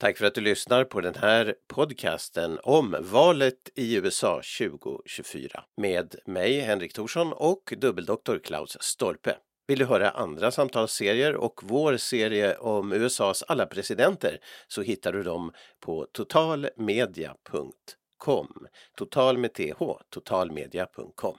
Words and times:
Tack 0.00 0.18
för 0.18 0.26
att 0.26 0.34
du 0.34 0.40
lyssnar 0.40 0.84
på 0.84 1.00
den 1.00 1.14
här 1.14 1.54
podcasten 1.68 2.58
om 2.62 2.96
valet 3.00 3.70
i 3.74 3.96
USA 3.96 4.40
2024 4.58 5.64
med 5.76 6.14
mig 6.26 6.60
Henrik 6.60 6.92
Thorsson 6.92 7.32
och 7.32 7.74
dubbeldoktor 7.76 8.40
Klaus 8.44 8.76
Stolpe. 8.80 9.36
Vill 9.68 9.78
du 9.78 9.84
höra 9.84 10.10
andra 10.10 10.50
samtalsserier 10.50 11.36
och 11.36 11.60
vår 11.62 11.96
serie 11.96 12.56
om 12.56 12.92
USAs 12.92 13.42
alla 13.42 13.66
presidenter 13.66 14.38
så 14.68 14.82
hittar 14.82 15.12
du 15.12 15.22
dem 15.22 15.52
på 15.80 16.06
totalmedia.com. 16.12 18.52
Total 18.96 19.38
med 19.38 19.54
th, 19.54 19.82
totalmedia.com. 20.10 21.36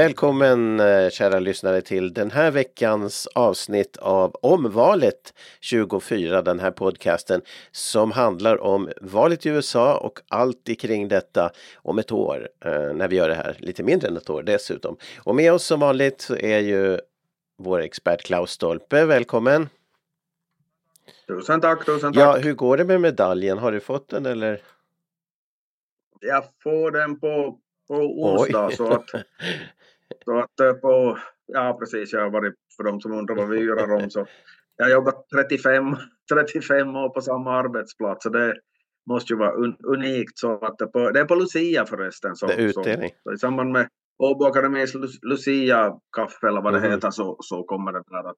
Välkommen 0.00 0.80
eh, 0.80 1.10
kära 1.10 1.38
lyssnare 1.38 1.80
till 1.80 2.12
den 2.12 2.30
här 2.30 2.50
veckans 2.50 3.26
avsnitt 3.26 3.96
av 3.96 4.36
Omvalet 4.42 5.34
24, 5.60 6.42
den 6.42 6.60
här 6.60 6.70
podcasten 6.70 7.42
som 7.70 8.12
handlar 8.12 8.60
om 8.62 8.90
valet 9.00 9.46
i 9.46 9.48
USA 9.48 9.98
och 9.98 10.20
allt 10.28 10.78
kring 10.78 11.08
detta 11.08 11.50
om 11.74 11.98
ett 11.98 12.12
år 12.12 12.48
eh, 12.64 12.92
när 12.94 13.08
vi 13.08 13.16
gör 13.16 13.28
det 13.28 13.34
här, 13.34 13.56
lite 13.58 13.82
mindre 13.82 14.08
än 14.08 14.16
ett 14.16 14.30
år 14.30 14.42
dessutom. 14.42 14.96
Och 15.18 15.34
med 15.34 15.52
oss 15.52 15.64
som 15.64 15.80
vanligt 15.80 16.20
så 16.20 16.36
är 16.36 16.58
ju 16.58 16.98
vår 17.58 17.80
expert 17.80 18.22
Klaus 18.22 18.50
Stolpe, 18.50 19.04
välkommen! 19.04 19.68
Tusen 21.26 21.60
tack, 21.60 21.86
tusen 21.86 22.12
tack! 22.12 22.22
Ja, 22.22 22.36
hur 22.36 22.54
går 22.54 22.76
det 22.76 22.84
med 22.84 23.00
medaljen? 23.00 23.58
Har 23.58 23.72
du 23.72 23.80
fått 23.80 24.08
den 24.08 24.26
eller? 24.26 24.62
Jag 26.20 26.44
får 26.62 26.90
den 26.90 27.20
på 27.20 27.58
på 27.90 27.96
onsdag. 27.96 28.70
Så 28.70 28.92
att, 28.92 29.10
så 30.24 30.38
att 30.38 30.60
eh, 30.60 30.72
på, 30.72 31.18
ja 31.46 31.76
precis, 31.80 32.12
jag 32.12 32.20
har 32.20 32.30
varit, 32.30 32.54
för 32.76 32.84
de 32.84 33.00
som 33.00 33.12
undrar 33.12 33.36
vad 33.36 33.48
vi 33.48 33.58
gör 33.58 33.92
om, 33.92 34.10
så 34.10 34.26
jag 34.76 34.84
har 34.84 34.92
jobbat 34.92 35.28
35, 35.34 35.96
35 36.34 36.96
år 36.96 37.08
på 37.08 37.20
samma 37.20 37.58
arbetsplats. 37.58 38.22
Så 38.22 38.28
det 38.28 38.54
måste 39.10 39.32
ju 39.32 39.38
vara 39.38 39.52
un, 39.52 39.76
unikt. 39.84 40.38
Så 40.38 40.64
att 40.64 40.92
på, 40.92 41.10
det 41.10 41.20
är 41.20 41.24
på 41.24 41.34
Lucia 41.34 41.86
förresten. 41.86 42.36
Så, 42.36 42.46
det 42.46 42.54
är 42.54 42.58
utdelning. 42.58 43.10
Så, 43.10 43.30
så 43.30 43.34
I 43.34 43.38
samband 43.38 43.72
med 43.72 43.88
Åbo 44.18 44.44
Akademis 44.44 44.94
Lucia-kaffe 45.22 46.48
eller 46.48 46.60
vad 46.60 46.72
det 46.72 46.78
mm. 46.78 46.90
heter 46.90 47.10
så, 47.10 47.36
så 47.40 47.62
kommer 47.62 47.92
det 47.92 48.02
där 48.10 48.30
att 48.30 48.36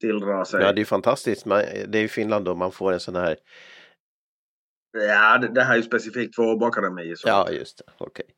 tilldra 0.00 0.44
sig. 0.44 0.62
Ja, 0.62 0.72
det 0.72 0.80
är 0.80 0.84
fantastiskt. 0.84 1.46
Man, 1.46 1.62
det 1.88 1.98
är 1.98 2.04
i 2.04 2.08
Finland 2.08 2.44
då 2.44 2.54
man 2.54 2.72
får 2.72 2.92
en 2.92 3.00
sån 3.00 3.16
här 3.16 3.36
Ja, 4.94 5.38
det, 5.38 5.48
det 5.48 5.62
här 5.62 5.72
är 5.72 5.76
ju 5.76 5.82
specifikt 5.82 6.34
för 6.34 6.42
Åbo 6.42 6.66
Akademi. 6.66 7.14
Ja, 7.24 7.50
just 7.50 7.78
det. 7.78 7.92
Okej. 7.98 8.24
Okay. 8.24 8.34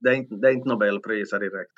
Det, 0.00 0.10
är 0.10 0.14
inte, 0.14 0.34
det 0.34 0.48
är 0.48 0.52
inte 0.52 0.68
Nobelpriser 0.68 1.38
direkt. 1.38 1.72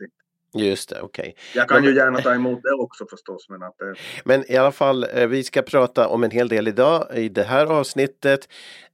Just 0.54 0.88
det, 0.88 1.00
okej. 1.00 1.22
Okay. 1.22 1.34
Jag 1.54 1.68
kan 1.68 1.80
men, 1.80 1.90
ju 1.90 1.96
gärna 1.96 2.20
ta 2.20 2.34
emot 2.34 2.62
det 2.62 2.72
också 2.72 3.06
förstås. 3.10 3.48
Men, 3.48 3.62
att, 3.62 3.82
eh. 3.82 3.88
men 4.24 4.52
i 4.52 4.56
alla 4.56 4.72
fall, 4.72 5.06
eh, 5.14 5.26
vi 5.26 5.44
ska 5.44 5.62
prata 5.62 6.08
om 6.08 6.24
en 6.24 6.30
hel 6.30 6.48
del 6.48 6.68
idag 6.68 7.06
i 7.14 7.28
det 7.28 7.42
här 7.42 7.66
avsnittet. 7.66 8.48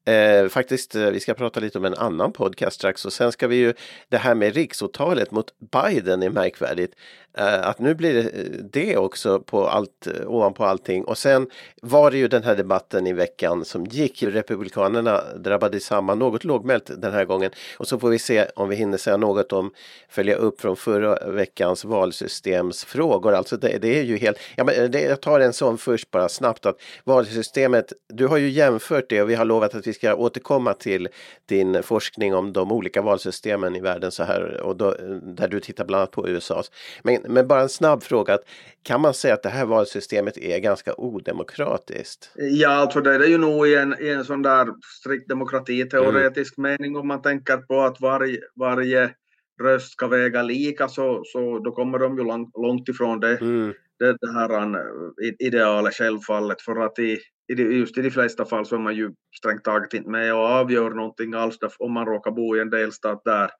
Eh, 0.08 0.48
faktiskt, 0.48 0.94
eh, 0.94 1.10
vi 1.10 1.20
ska 1.20 1.34
prata 1.34 1.60
lite 1.60 1.78
om 1.78 1.84
en 1.84 1.94
annan 1.94 2.32
podcast 2.32 2.76
strax 2.76 3.04
och 3.04 3.12
sen 3.12 3.32
ska 3.32 3.48
vi 3.48 3.56
ju 3.56 3.74
det 4.08 4.16
här 4.16 4.34
med 4.34 4.54
riksåtalet 4.54 5.30
mot 5.30 5.54
Biden 5.72 6.22
är 6.22 6.30
märkvärdigt. 6.30 6.94
Eh, 7.38 7.68
att 7.68 7.78
nu 7.78 7.94
blir 7.94 8.30
det 8.72 8.92
eh, 8.92 8.98
också 8.98 9.40
på 9.40 9.68
allt, 9.68 10.08
ovanpå 10.26 10.64
allting 10.64 11.04
och 11.04 11.18
sen 11.18 11.50
var 11.82 12.10
det 12.10 12.18
ju 12.18 12.28
den 12.28 12.42
här 12.42 12.56
debatten 12.56 13.06
i 13.06 13.12
veckan 13.12 13.64
som 13.64 13.84
gick. 13.84 14.22
Republikanerna 14.22 15.20
drabbade 15.36 15.80
samman 15.80 16.18
något 16.18 16.44
lågmält 16.44 16.90
den 16.96 17.12
här 17.12 17.24
gången 17.24 17.50
och 17.78 17.88
så 17.88 17.98
får 17.98 18.10
vi 18.10 18.18
se 18.18 18.46
om 18.56 18.68
vi 18.68 18.76
hinner 18.76 18.98
säga 18.98 19.16
något 19.16 19.52
om 19.52 19.70
följa 20.08 20.36
upp 20.36 20.60
från 20.60 20.76
förra 20.76 21.16
veckans 21.48 21.84
valsystemsfrågor. 21.84 23.32
Alltså 23.32 23.56
det, 23.56 23.78
det 23.78 23.98
är 23.98 24.02
ju 24.02 24.16
helt, 24.16 24.38
ja, 24.56 24.64
men 24.64 24.74
eh, 24.74 24.90
det, 24.90 25.00
jag 25.00 25.22
tar 25.22 25.40
en 25.40 25.52
sån 25.52 25.78
först 25.78 26.10
bara 26.10 26.28
snabbt 26.28 26.66
att 26.66 26.76
valsystemet, 27.04 27.92
du 28.08 28.26
har 28.26 28.36
ju 28.36 28.48
jämfört 28.48 29.04
det 29.08 29.22
och 29.22 29.30
vi 29.30 29.34
har 29.34 29.44
lovat 29.44 29.74
att 29.74 29.86
vi 29.86 29.92
ska 29.92 30.14
återkomma 30.14 30.74
till 30.74 31.08
din 31.48 31.82
forskning 31.82 32.34
om 32.34 32.52
de 32.52 32.72
olika 32.72 33.02
valsystemen 33.02 33.76
i 33.76 33.80
världen 33.80 34.10
så 34.10 34.24
här 34.24 34.60
och 34.60 34.76
då, 34.76 34.88
eh, 34.88 35.08
där 35.22 35.48
du 35.48 35.60
tittar 35.60 35.84
bland 35.84 36.00
annat 36.00 36.10
på 36.10 36.28
USAs. 36.28 36.70
Men, 37.02 37.18
men 37.28 37.46
bara 37.46 37.60
en 37.60 37.68
snabb 37.68 38.02
fråga, 38.02 38.38
kan 38.82 39.00
man 39.00 39.14
säga 39.14 39.34
att 39.34 39.42
det 39.42 39.48
här 39.48 39.66
valsystemet 39.66 40.38
är 40.38 40.58
ganska 40.58 40.94
odemokratiskt? 40.94 42.30
Ja, 42.34 42.70
alltså 42.70 43.00
det 43.00 43.14
är 43.14 43.28
ju 43.28 43.38
nog 43.38 43.68
i 43.68 43.76
en, 43.76 43.94
i 44.00 44.08
en 44.08 44.24
sån 44.24 44.42
där 44.42 44.68
strikt 45.00 45.28
demokratiteoretisk 45.28 46.58
mm. 46.58 46.70
mening 46.70 46.96
om 46.96 47.08
man 47.08 47.22
tänker 47.22 47.56
på 47.56 47.80
att 47.80 48.00
varje, 48.00 48.38
varje 48.56 49.10
röst 49.62 49.92
ska 49.92 50.06
väga 50.06 50.42
lika 50.42 50.88
så, 50.88 51.22
så 51.24 51.58
då 51.58 51.72
kommer 51.72 51.98
de 51.98 52.18
ju 52.18 52.24
långt, 52.24 52.50
långt 52.56 52.88
ifrån 52.88 53.20
det. 53.20 53.36
Mm 53.40 53.72
det, 53.98 54.16
det 54.20 54.32
här 54.32 54.74
eh, 54.74 55.46
idealet 55.46 55.94
självfallet 55.94 56.62
för 56.62 56.76
att 56.76 56.98
i, 56.98 57.18
just 57.48 57.98
i 57.98 58.02
de 58.02 58.10
flesta 58.10 58.44
fall 58.44 58.66
så 58.66 58.74
är 58.74 58.80
man 58.80 58.96
ju 58.96 59.10
strängt 59.38 59.64
taget 59.64 59.94
inte 59.94 60.10
med 60.10 60.34
och 60.34 60.40
avgör 60.40 60.90
någonting 60.90 61.34
alls 61.34 61.58
om 61.78 61.92
man 61.92 62.06
råkar 62.06 62.30
bo 62.30 62.56
i 62.56 62.60
en 62.60 62.70
delstat 62.70 63.22
där 63.24 63.50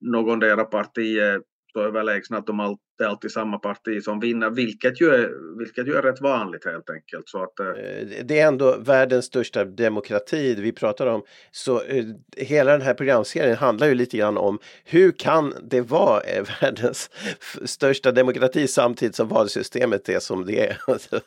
någon 0.00 0.38
dera 0.38 0.64
parti 0.64 1.18
är 1.18 1.42
så 1.76 1.82
överlägsna 1.82 2.38
att 2.38 2.46
de 2.46 2.60
all, 2.60 2.76
det 2.98 3.04
är 3.04 3.08
alltid 3.08 3.30
samma 3.30 3.58
parti 3.58 4.02
som 4.02 4.20
vinner, 4.20 4.50
vilket 4.50 5.00
ju 5.00 5.08
är, 5.08 5.58
vilket 5.58 5.88
ju 5.88 5.94
är 5.94 6.02
rätt 6.02 6.20
vanligt 6.20 6.64
helt 6.64 6.90
enkelt. 6.90 7.28
Så 7.28 7.42
att, 7.42 7.60
eh, 7.60 7.66
eh, 7.66 8.06
det 8.24 8.40
är 8.40 8.48
ändå 8.48 8.76
världens 8.78 9.24
största 9.24 9.64
demokrati 9.64 10.54
vi 10.54 10.72
pratar 10.72 11.06
om. 11.06 11.22
Så 11.50 11.82
eh, 11.82 12.04
hela 12.36 12.72
den 12.72 12.82
här 12.82 12.94
programserien 12.94 13.56
handlar 13.56 13.86
ju 13.86 13.94
lite 13.94 14.16
grann 14.16 14.36
om 14.36 14.58
hur 14.84 15.12
kan 15.12 15.54
det 15.62 15.80
vara 15.80 16.20
världens 16.60 17.10
största 17.64 18.12
demokrati 18.12 18.68
samtidigt 18.68 19.14
som 19.14 19.28
valsystemet 19.28 20.08
är 20.08 20.18
som 20.18 20.46
det 20.46 20.68
är. 20.68 20.78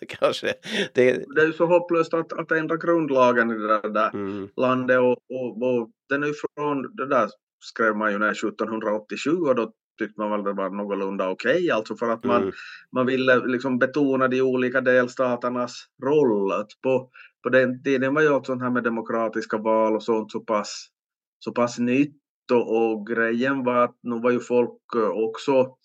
Kanske. 0.19 0.53
Det, 0.93 1.09
är... 1.09 1.23
det 1.35 1.41
är 1.41 1.51
så 1.51 1.66
hopplöst 1.66 2.13
att, 2.13 2.33
att 2.33 2.51
ändra 2.51 2.77
grundlagen 2.77 3.51
i 3.51 3.53
det 3.53 3.89
där 3.89 4.09
mm. 4.13 4.49
landet 4.55 4.99
och, 4.99 5.11
och, 5.11 5.63
och 5.63 5.89
den 6.09 6.23
är 6.23 6.33
från 6.55 6.95
det 6.95 7.07
där 7.07 7.29
skrev 7.59 7.95
man 7.95 8.11
ju 8.11 8.17
när 8.17 8.31
1787 8.31 9.31
och 9.31 9.55
då 9.55 9.73
tyckte 9.99 10.21
man 10.21 10.31
väl 10.31 10.43
det 10.43 10.53
var 10.53 10.69
någorlunda 10.69 11.29
okej, 11.29 11.55
okay, 11.55 11.69
alltså 11.69 11.95
för 11.95 12.09
att 12.09 12.23
man, 12.23 12.41
mm. 12.41 12.53
man 12.95 13.05
ville 13.05 13.45
liksom 13.45 13.79
betona 13.79 14.27
de 14.27 14.41
olika 14.41 14.81
delstaternas 14.81 15.85
roll. 16.03 16.51
Att 16.51 16.67
på, 16.83 17.09
på 17.43 17.49
den 17.49 17.83
tiden 17.83 18.13
var 18.13 18.21
ju 18.21 18.29
också 18.29 18.51
sånt 18.51 18.61
här 18.61 18.69
med 18.69 18.83
demokratiska 18.83 19.57
val 19.57 19.95
och 19.95 20.03
sånt 20.03 20.31
så 20.31 20.39
pass, 20.39 20.87
så 21.39 21.51
pass 21.51 21.79
nytt 21.79 22.15
och, 22.51 22.91
och 22.91 23.07
grejen 23.07 23.63
var 23.63 23.83
att 23.83 23.95
nu 24.03 24.19
var 24.19 24.31
ju 24.31 24.39
folk 24.39 24.95
också 25.13 25.75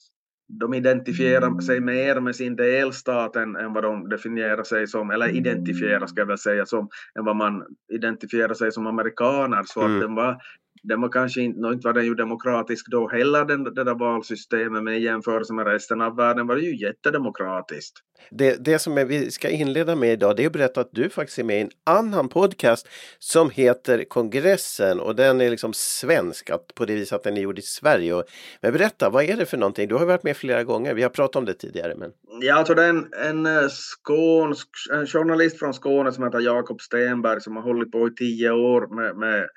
de 0.48 0.74
identifierar 0.74 1.60
sig 1.60 1.80
mer 1.80 2.20
med 2.20 2.36
sin 2.36 2.56
delstat 2.56 3.36
än, 3.36 3.56
än 3.56 3.72
vad 3.72 3.84
de 3.84 4.08
definierar 4.08 4.62
sig 4.62 4.86
som, 4.86 5.10
eller 5.10 5.28
identifierar 5.28 6.06
ska 6.06 6.20
jag 6.20 6.26
väl 6.26 6.38
säga, 6.38 6.66
som, 6.66 6.88
än 7.18 7.24
vad 7.24 7.36
man 7.36 7.64
identifierar 7.92 8.54
sig 8.54 8.72
som 8.72 8.86
amerikaner. 8.86 9.62
Så 9.66 9.80
mm. 9.80 9.94
att 9.94 10.00
den 10.00 10.14
var 10.14 10.36
den 10.84 11.00
var 11.00 11.08
kanske 11.08 11.40
inte, 11.40 11.68
inte 11.68 11.88
var 11.88 11.92
den 11.92 12.04
ju 12.04 12.14
demokratisk 12.14 12.86
då 12.90 13.08
heller, 13.08 13.44
den, 13.44 13.64
det 13.64 13.84
där 13.84 13.94
valsystemet, 13.94 14.82
men 14.82 14.94
i 14.94 15.00
jämförelse 15.00 15.52
med 15.52 15.66
resten 15.66 16.00
av 16.00 16.16
världen 16.16 16.46
var 16.46 16.56
det 16.56 16.62
ju 16.62 16.86
jättedemokratiskt. 16.86 17.98
Det, 18.30 18.64
det 18.64 18.78
som 18.78 18.94
vi 18.94 19.30
ska 19.30 19.48
inleda 19.48 19.96
med 19.96 20.12
idag, 20.12 20.36
det 20.36 20.42
är 20.42 20.46
att 20.46 20.52
berätta 20.52 20.80
att 20.80 20.92
du 20.92 21.08
faktiskt 21.10 21.38
är 21.38 21.44
med 21.44 21.58
i 21.58 21.60
en 21.60 21.70
annan 21.84 22.28
podcast 22.28 22.88
som 23.18 23.50
heter 23.50 24.04
Kongressen 24.04 25.00
och 25.00 25.16
den 25.16 25.40
är 25.40 25.50
liksom 25.50 25.72
svensk 25.74 26.50
på 26.74 26.84
det 26.84 26.94
viset 26.94 27.16
att 27.16 27.22
den 27.22 27.36
är 27.36 27.40
gjord 27.40 27.58
i 27.58 27.62
Sverige. 27.62 28.14
Och, 28.14 28.24
men 28.62 28.72
berätta, 28.72 29.10
vad 29.10 29.24
är 29.24 29.36
det 29.36 29.46
för 29.46 29.56
någonting? 29.56 29.88
Du 29.88 29.94
har 29.94 30.06
varit 30.06 30.22
med 30.22 30.36
flera 30.36 30.64
gånger, 30.64 30.94
vi 30.94 31.02
har 31.02 31.10
pratat 31.10 31.36
om 31.36 31.44
det 31.44 31.54
tidigare. 31.54 31.94
Men... 31.96 32.10
Ja, 32.40 32.54
alltså 32.54 32.74
det 32.74 32.84
är 32.84 32.88
en, 32.88 33.08
en 33.12 33.46
eh, 33.46 33.68
skånsk 33.68 34.68
en 34.92 35.06
journalist 35.06 35.58
från 35.58 35.74
Skåne 35.74 36.12
som 36.12 36.24
heter 36.24 36.40
Jakob 36.40 36.80
Stenberg 36.80 37.40
som 37.40 37.56
har 37.56 37.62
hållit 37.62 37.92
på 37.92 38.08
i 38.08 38.10
tio 38.10 38.50
år 38.50 38.94
med, 38.94 39.16
med 39.16 39.48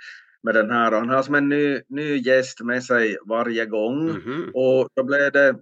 med 0.48 0.56
den 0.56 0.72
här. 0.72 0.92
Och 0.92 1.00
han 1.00 1.10
har 1.10 1.24
som 1.24 1.36
en 1.36 1.50
ny, 1.50 1.82
ny 1.90 2.18
gäst 2.18 2.62
med 2.62 2.84
sig 2.84 3.18
varje 3.26 3.66
gång. 3.66 4.10
Mm 4.10 4.22
-hmm. 4.22 4.52
Och 4.54 4.90
då 4.96 5.04
blev 5.04 5.32
det, 5.32 5.56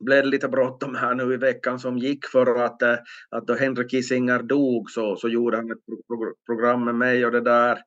blev 0.00 0.22
det 0.22 0.28
lite 0.28 0.48
bråttom 0.48 0.94
här 0.94 1.14
nu 1.14 1.34
i 1.34 1.36
veckan 1.36 1.78
som 1.78 1.98
gick 1.98 2.26
för 2.26 2.64
att, 2.64 2.82
eh, 2.82 2.96
att 3.30 3.46
då 3.46 3.54
Henrik 3.54 3.90
Kissinger 3.90 4.42
dog 4.42 4.90
så, 4.90 5.16
så 5.16 5.28
gjorde 5.28 5.56
han 5.56 5.70
ett 5.70 5.86
pro 5.86 6.34
program 6.46 6.84
med 6.84 6.94
mig 6.94 7.26
och 7.26 7.32
det 7.32 7.40
där. 7.40 7.78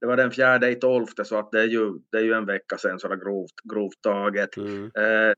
Det 0.00 0.06
var 0.06 0.16
den 0.16 0.30
fjärde 0.30 0.70
i 0.70 0.74
tolfte 0.74 1.24
så 1.24 1.38
att 1.38 1.52
det 1.52 1.60
är 1.60 1.66
ju, 1.66 1.92
det 2.12 2.18
är 2.18 2.22
ju 2.22 2.32
en 2.32 2.46
vecka 2.46 2.78
sedan 2.78 2.98
sådär 2.98 3.16
grovt, 3.16 3.72
grovt 3.72 4.02
taget. 4.02 4.56
Mm. 4.56 4.84
Eh, 4.84 5.34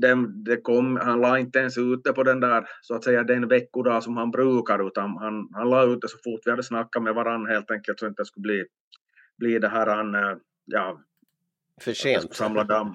den, 0.00 0.44
det 0.44 0.56
kom, 0.56 0.96
han 0.96 1.20
la 1.20 1.38
inte 1.38 1.58
ens 1.58 1.78
ut 1.78 2.00
det 2.04 2.12
på 2.12 2.22
den 2.22 2.40
där, 2.40 2.64
så 2.82 2.94
att 2.94 3.04
säga 3.04 3.22
den 3.22 3.48
veckodag 3.48 4.02
som 4.02 4.16
han 4.16 4.30
brukar, 4.30 4.86
utan 4.86 5.10
han, 5.16 5.48
han 5.52 5.70
la 5.70 5.84
ut 5.84 6.00
det 6.00 6.08
så 6.08 6.18
fort 6.24 6.40
vi 6.44 6.50
hade 6.50 6.62
snackat 6.62 7.02
med 7.02 7.14
varandra 7.14 7.52
helt 7.52 7.70
enkelt 7.70 7.98
så 7.98 8.06
att 8.06 8.08
det 8.08 8.12
inte 8.12 8.24
skulle 8.24 8.42
bli 8.42 8.64
blir 9.42 9.60
det 9.60 9.68
här 9.68 9.86
han, 9.86 10.14
eh, 10.14 10.36
ja, 10.64 11.00
för 11.80 11.92
sent? 11.92 12.34
Samla 12.34 12.64
damm. 12.64 12.92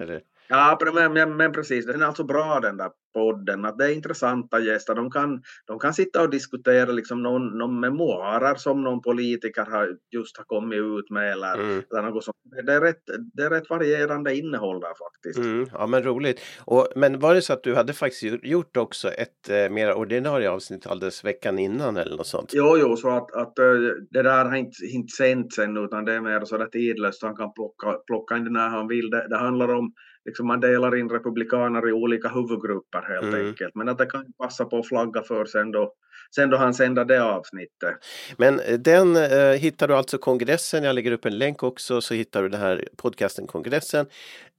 Ja, 0.48 0.78
men, 0.94 1.12
men, 1.12 1.36
men 1.36 1.52
precis, 1.52 1.86
den 1.86 2.02
är 2.02 2.06
alltså 2.06 2.24
bra 2.24 2.60
den 2.60 2.76
där 2.76 2.90
podden, 3.14 3.64
att 3.64 3.78
det 3.78 3.84
är 3.84 3.94
intressanta 3.94 4.60
gäster. 4.60 4.94
De 4.94 5.10
kan, 5.10 5.42
de 5.66 5.78
kan 5.78 5.94
sitta 5.94 6.22
och 6.22 6.30
diskutera 6.30 6.92
liksom 6.92 7.22
någon, 7.22 7.58
någon 7.58 7.80
memoarer 7.80 8.54
som 8.54 8.82
någon 8.82 9.02
politiker 9.02 9.64
har, 9.64 9.88
just 10.14 10.36
har 10.36 10.44
kommit 10.44 10.78
ut 10.78 11.10
med 11.10 11.32
eller, 11.32 11.54
mm. 11.54 11.82
eller 11.90 12.02
något 12.02 12.24
sånt. 12.24 12.36
Det 12.66 12.72
är, 12.72 12.80
rätt, 12.80 13.02
det 13.34 13.42
är 13.42 13.50
rätt 13.50 13.70
varierande 13.70 14.36
innehåll 14.36 14.80
där 14.80 14.88
faktiskt. 14.88 15.38
Mm, 15.38 15.66
ja 15.72 15.86
men 15.86 16.02
roligt. 16.02 16.40
Och, 16.64 16.88
men 16.96 17.18
var 17.18 17.34
det 17.34 17.42
så 17.42 17.52
att 17.52 17.62
du 17.62 17.74
hade 17.74 17.92
faktiskt 17.92 18.44
gjort 18.44 18.76
också 18.76 19.08
ett 19.08 19.48
eh, 19.50 19.70
mer 19.70 19.94
ordinarie 19.94 20.50
avsnitt 20.50 20.86
alldeles 20.86 21.24
veckan 21.24 21.58
innan 21.58 21.96
eller 21.96 22.16
något 22.16 22.26
sånt? 22.26 22.50
Jo, 22.54 22.76
jo, 22.78 22.96
så 22.96 23.08
att, 23.08 23.32
att 23.32 23.58
eh, 23.58 23.64
det 24.10 24.22
där 24.22 24.44
har 24.44 24.56
inte, 24.56 24.86
inte 24.86 25.12
sänts 25.16 25.58
ännu 25.58 25.80
utan 25.80 26.04
det 26.04 26.12
är 26.12 26.20
mer 26.20 26.44
så 26.44 26.58
där 26.58 26.66
tidlöst. 26.66 27.22
Han 27.22 27.36
kan 27.36 27.52
plocka, 27.52 27.98
plocka 28.06 28.36
in 28.36 28.44
det 28.44 28.50
när 28.50 28.68
han 28.68 28.88
vill. 28.88 29.10
Det, 29.10 29.28
det 29.28 29.36
handlar 29.36 29.74
om 29.74 29.92
liksom 30.24 30.46
man 30.46 30.60
delar 30.60 30.96
in 30.96 31.08
republikaner 31.08 31.88
i 31.88 31.92
olika 31.92 32.28
huvudgrupper 32.28 33.02
helt 33.02 33.34
mm. 33.34 33.46
enkelt. 33.46 33.74
Men 33.74 33.88
att 33.88 33.98
det 33.98 34.06
kan 34.06 34.32
passa 34.38 34.64
på 34.64 34.78
att 34.78 34.88
flagga 34.88 35.22
för 35.22 35.44
sen 35.44 35.70
då, 35.70 35.92
sen 36.34 36.50
då 36.50 36.56
han 36.56 36.74
sänder 36.74 37.04
det 37.04 37.22
avsnittet. 37.22 37.94
Men 38.36 38.60
eh, 38.60 38.78
den 38.78 39.16
eh, 39.16 39.52
hittar 39.52 39.88
du 39.88 39.94
alltså 39.94 40.18
kongressen, 40.18 40.84
jag 40.84 40.94
lägger 40.94 41.12
upp 41.12 41.24
en 41.24 41.38
länk 41.38 41.62
också 41.62 42.00
så 42.00 42.14
hittar 42.14 42.42
du 42.42 42.48
den 42.48 42.60
här 42.60 42.88
podcasten 42.96 43.46
kongressen. 43.46 44.06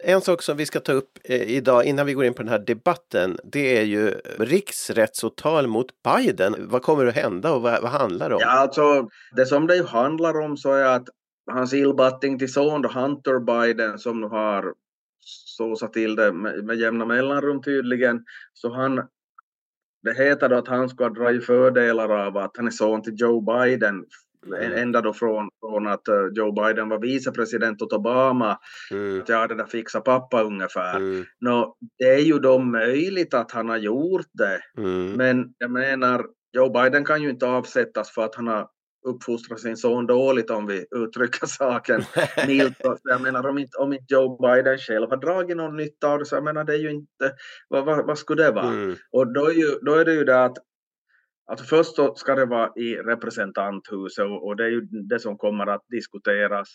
En 0.04 0.22
sak 0.22 0.42
som 0.42 0.58
vi 0.58 0.66
ska 0.66 0.80
ta 0.80 0.92
upp 0.92 1.20
eh, 1.24 1.42
idag 1.42 1.86
innan 1.86 2.06
vi 2.06 2.14
går 2.14 2.26
in 2.26 2.34
på 2.34 2.44
den 2.44 2.52
här 2.52 2.60
debatten 2.60 3.38
det 3.44 3.78
är 3.78 3.84
ju 3.84 4.10
riksrättsåtal 4.40 5.68
mot 5.68 5.88
Biden. 6.04 6.56
Vad 6.60 6.82
kommer 6.82 7.06
att 7.06 7.16
hända 7.16 7.52
och 7.52 7.62
vad, 7.62 7.82
vad 7.82 7.92
handlar 7.92 8.30
det 8.30 8.36
om? 8.36 8.42
Ja, 8.42 8.50
alltså, 8.50 9.10
det 9.36 9.46
som 9.46 9.68
det 9.68 9.88
handlar 9.88 10.40
om 10.40 10.58
så 10.58 10.74
är 10.74 10.86
att 10.86 11.10
hans 11.52 11.74
illbatting 11.74 12.40
till 12.40 12.54
son 12.54 12.86
Hunter 12.86 13.40
Biden 13.40 14.00
som 14.00 14.22
nu 14.22 14.28
har 14.28 14.74
såsa 15.60 15.88
till 15.88 16.16
det 16.16 16.34
med, 16.34 16.64
med 16.66 16.78
jämna 16.78 17.06
mellanrum 17.06 17.62
tydligen. 17.62 18.24
Så 18.54 18.74
han, 18.74 18.96
det 20.04 20.14
heter 20.18 20.50
då 20.50 20.56
att 20.56 20.68
han 20.68 20.90
ska 20.90 21.10
dra 21.10 21.32
i 21.32 21.40
fördelar 21.40 22.10
av 22.10 22.38
att 22.38 22.58
han 22.58 22.68
är 22.68 22.72
son 22.72 23.02
till 23.02 23.16
Joe 23.18 23.42
Biden 23.42 24.06
Mm. 24.48 24.72
Ända 24.74 25.02
då 25.02 25.14
från, 25.14 25.50
från 25.60 25.88
att 25.88 26.08
eh, 26.08 26.26
Joe 26.36 26.52
Biden 26.52 26.90
var 26.90 27.00
vicepresident 27.00 27.82
åt 27.82 27.94
Obama. 27.94 28.60
Mm. 28.92 29.22
Att 29.22 29.30
ja, 29.30 29.48
det 29.48 29.56
där 29.56 29.66
fixa 29.66 30.02
pappa 30.02 30.44
ungefär. 30.44 30.96
Mm. 30.96 31.26
Nå, 31.40 31.78
det 31.98 32.14
är 32.14 32.20
ju 32.20 32.40
då 32.40 32.60
möjligt 32.60 33.34
att 33.34 33.52
han 33.52 33.70
har 33.70 33.78
gjort 33.78 34.28
det. 34.34 34.60
Mm. 34.78 35.14
Men 35.14 35.54
jag 35.58 35.72
menar, 35.72 36.26
Joe 36.52 36.70
Biden 36.70 37.06
kan 37.06 37.22
ju 37.22 37.30
inte 37.30 37.48
avsättas 37.48 38.12
för 38.12 38.26
att 38.26 38.36
han 38.36 38.48
har 38.48 38.68
uppfostra 39.08 39.58
sin 39.58 39.78
son 39.78 40.08
dåligt 40.08 40.50
om 40.50 40.68
vi 40.68 40.86
uttrycker 40.96 41.46
saken 41.48 42.02
milt. 42.48 42.78
Jag 43.04 43.22
menar 43.22 43.48
om 43.48 43.58
inte, 43.58 43.78
om 43.78 43.94
inte 43.94 44.14
Joe 44.14 44.38
Biden 44.42 44.78
själv 44.78 45.10
har 45.10 45.18
dragit 45.18 45.58
någon 45.58 45.78
nytta 45.78 46.08
av 46.08 46.20
det 46.20 46.26
så 46.26 46.36
jag 46.36 46.44
menar 46.44 46.64
det 46.64 46.74
är 46.74 46.78
ju 46.78 46.92
inte, 46.92 47.34
vad, 47.68 47.86
vad, 47.86 48.06
vad 48.06 48.18
skulle 48.18 48.44
det 48.44 48.52
vara? 48.52 48.68
Mm. 48.68 48.96
Och 49.12 49.34
då 49.34 49.46
är, 49.46 49.54
ju, 49.54 49.80
då 49.82 49.94
är 49.94 50.06
det 50.06 50.14
ju 50.14 50.24
det 50.24 50.44
att 50.44 50.58
Alltså 51.50 51.66
först 51.66 51.96
så 51.96 52.16
ska 52.16 52.36
det 52.36 52.46
vara 52.46 52.72
i 52.76 52.96
representanthuset 52.96 54.26
och, 54.26 54.48
och 54.48 54.56
det 54.56 54.64
är 54.64 54.70
ju 54.70 54.82
det 54.82 55.20
som 55.20 55.38
kommer 55.38 55.68
att 55.68 55.86
diskuteras 55.90 56.68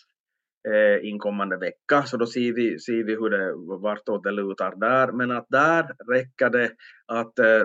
eh, 0.67 1.09
inkommande 1.09 1.57
vecka, 1.57 2.03
så 2.03 2.17
då 2.17 2.25
ser 2.25 2.53
vi, 2.53 2.79
ser 2.79 3.03
vi 3.03 3.13
hur 3.15 3.29
det, 3.29 3.53
vartåt 3.81 4.23
det 4.23 4.31
lutar 4.31 4.75
där. 4.75 5.11
Men 5.11 5.31
att 5.31 5.45
där 5.49 5.83
räcker 6.13 6.49
det 6.49 6.71
att, 7.05 7.39
eh, 7.39 7.63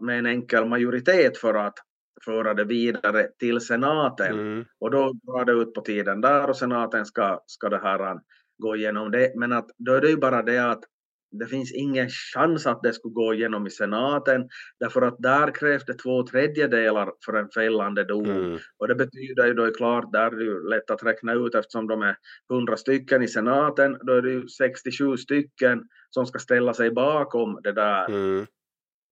med 0.00 0.18
en 0.18 0.26
enkel 0.26 0.68
majoritet 0.68 1.38
för 1.38 1.54
att 1.54 1.74
föra 2.24 2.54
det 2.54 2.64
vidare 2.64 3.28
till 3.38 3.60
senaten. 3.60 4.32
Mm. 4.32 4.64
Och 4.80 4.90
då 4.90 5.12
drar 5.12 5.44
det 5.44 5.52
ut 5.52 5.74
på 5.74 5.80
tiden 5.80 6.20
där 6.20 6.48
och 6.48 6.56
senaten 6.56 7.06
ska, 7.06 7.40
ska 7.46 7.68
det 7.68 7.80
här 7.82 8.20
gå 8.58 8.76
igenom 8.76 9.10
det. 9.10 9.32
Men 9.36 9.52
att, 9.52 9.70
då 9.78 9.92
är 9.92 10.00
det 10.00 10.10
ju 10.10 10.16
bara 10.16 10.42
det 10.42 10.58
att 10.58 10.84
det 11.32 11.46
finns 11.46 11.72
ingen 11.72 12.08
chans 12.08 12.66
att 12.66 12.82
det 12.82 12.92
skulle 12.92 13.14
gå 13.14 13.34
igenom 13.34 13.66
i 13.66 13.70
senaten 13.70 14.48
därför 14.80 15.02
att 15.02 15.16
där 15.18 15.54
krävs 15.54 15.84
det 15.84 15.94
två 15.94 16.26
tredjedelar 16.26 17.12
för 17.24 17.32
en 17.32 17.48
fällande 17.48 18.04
dom. 18.04 18.30
Mm. 18.30 18.58
Och 18.78 18.88
det 18.88 18.94
betyder 18.94 19.46
ju 19.46 19.54
då 19.54 19.64
är 19.64 19.74
klart, 19.74 20.12
där 20.12 20.26
är 20.26 20.36
det 20.36 20.44
ju 20.44 20.68
lätt 20.68 20.90
att 20.90 21.02
räkna 21.02 21.32
ut 21.32 21.54
eftersom 21.54 21.86
de 21.88 22.02
är 22.02 22.16
100 22.52 22.76
stycken 22.76 23.22
i 23.22 23.28
senaten, 23.28 23.98
då 24.02 24.12
är 24.12 24.22
det 24.22 24.30
ju 24.30 24.48
67 24.48 25.16
stycken 25.16 25.84
som 26.10 26.26
ska 26.26 26.38
ställa 26.38 26.74
sig 26.74 26.90
bakom 26.90 27.60
det 27.62 27.72
där. 27.72 28.06
Mm. 28.10 28.46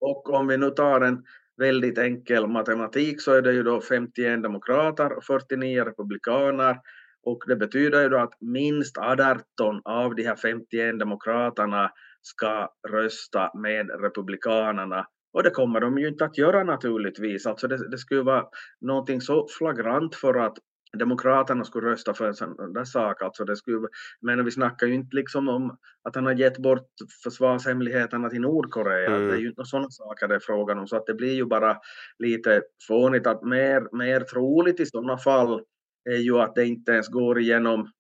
Och 0.00 0.30
om 0.34 0.46
vi 0.46 0.56
nu 0.56 0.70
tar 0.70 1.00
en 1.00 1.24
väldigt 1.60 1.98
enkel 1.98 2.46
matematik 2.46 3.20
så 3.20 3.32
är 3.32 3.42
det 3.42 3.52
ju 3.52 3.62
då 3.62 3.80
51 3.80 4.42
demokrater 4.42 5.12
och 5.16 5.24
49 5.24 5.84
republikaner 5.84 6.76
och 7.22 7.38
det 7.46 7.56
betyder 7.56 8.02
ju 8.02 8.08
då 8.08 8.18
att 8.18 8.40
minst 8.40 8.98
18 8.98 9.80
av 9.84 10.14
de 10.14 10.22
här 10.22 10.36
51 10.36 10.98
demokraterna 10.98 11.90
ska 12.22 12.68
rösta 12.88 13.50
med 13.54 13.90
republikanerna 14.02 15.06
och 15.32 15.42
det 15.42 15.50
kommer 15.50 15.80
de 15.80 15.98
ju 15.98 16.08
inte 16.08 16.24
att 16.24 16.38
göra 16.38 16.64
naturligtvis. 16.64 17.46
Alltså 17.46 17.68
det, 17.68 17.90
det 17.90 17.98
skulle 17.98 18.22
vara 18.22 18.44
någonting 18.80 19.20
så 19.20 19.46
flagrant 19.58 20.14
för 20.14 20.34
att 20.34 20.58
Demokraterna 20.98 21.64
skulle 21.64 21.90
rösta 21.90 22.14
för 22.14 22.26
en 22.28 22.34
sån 22.34 22.72
där 22.72 22.84
sak. 22.84 23.22
Alltså 23.22 23.44
det 23.44 23.56
skulle, 23.56 23.88
men 24.20 24.44
vi 24.44 24.50
snackar 24.50 24.87
ju 24.87 24.94
inte 24.94 25.16
liksom 25.16 25.48
om 25.48 25.78
att 26.02 26.14
han 26.14 26.26
har 26.26 26.32
gett 26.32 26.58
bort 26.58 26.88
försvarshemligheterna 27.22 28.31
till 28.31 28.40
Nordkorea. 28.40 29.06
Mm. 29.06 29.28
Det 29.28 29.34
är 29.34 29.38
ju 29.38 29.48
inte 29.48 29.64
sådana 29.64 29.90
saker 29.90 30.28
det 30.28 30.34
är 30.34 30.40
frågan 30.40 30.78
om. 30.78 30.87
Så 30.87 30.96
att 30.96 31.06
det 31.06 31.14
blir 31.14 31.34
ju 31.34 31.44
bara 31.44 31.76
lite 32.19 32.62
fånigt 32.88 33.26
att 33.26 33.42
mer, 33.42 33.96
mer 33.96 34.20
troligt 34.20 34.81
i 34.81 34.87
sådana 34.87 35.19
fall 35.19 35.62
är 36.10 36.16
ju 36.16 36.38
att 36.38 36.54
det 36.54 36.66
inte 36.66 36.92
ens 36.92 37.08
går 37.08 37.38
igenom 37.38 37.90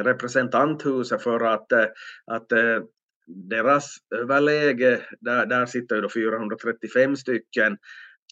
representanthuset 0.00 1.22
för 1.22 1.40
att, 1.40 1.72
eh, 1.72 1.86
att 2.26 2.52
eh, 2.52 2.82
deras 3.26 3.96
överläge, 4.14 5.00
där, 5.20 5.46
där 5.46 5.66
sitter 5.66 5.96
ju 5.96 6.02
då 6.02 6.08
435 6.08 7.16
stycken. 7.16 7.76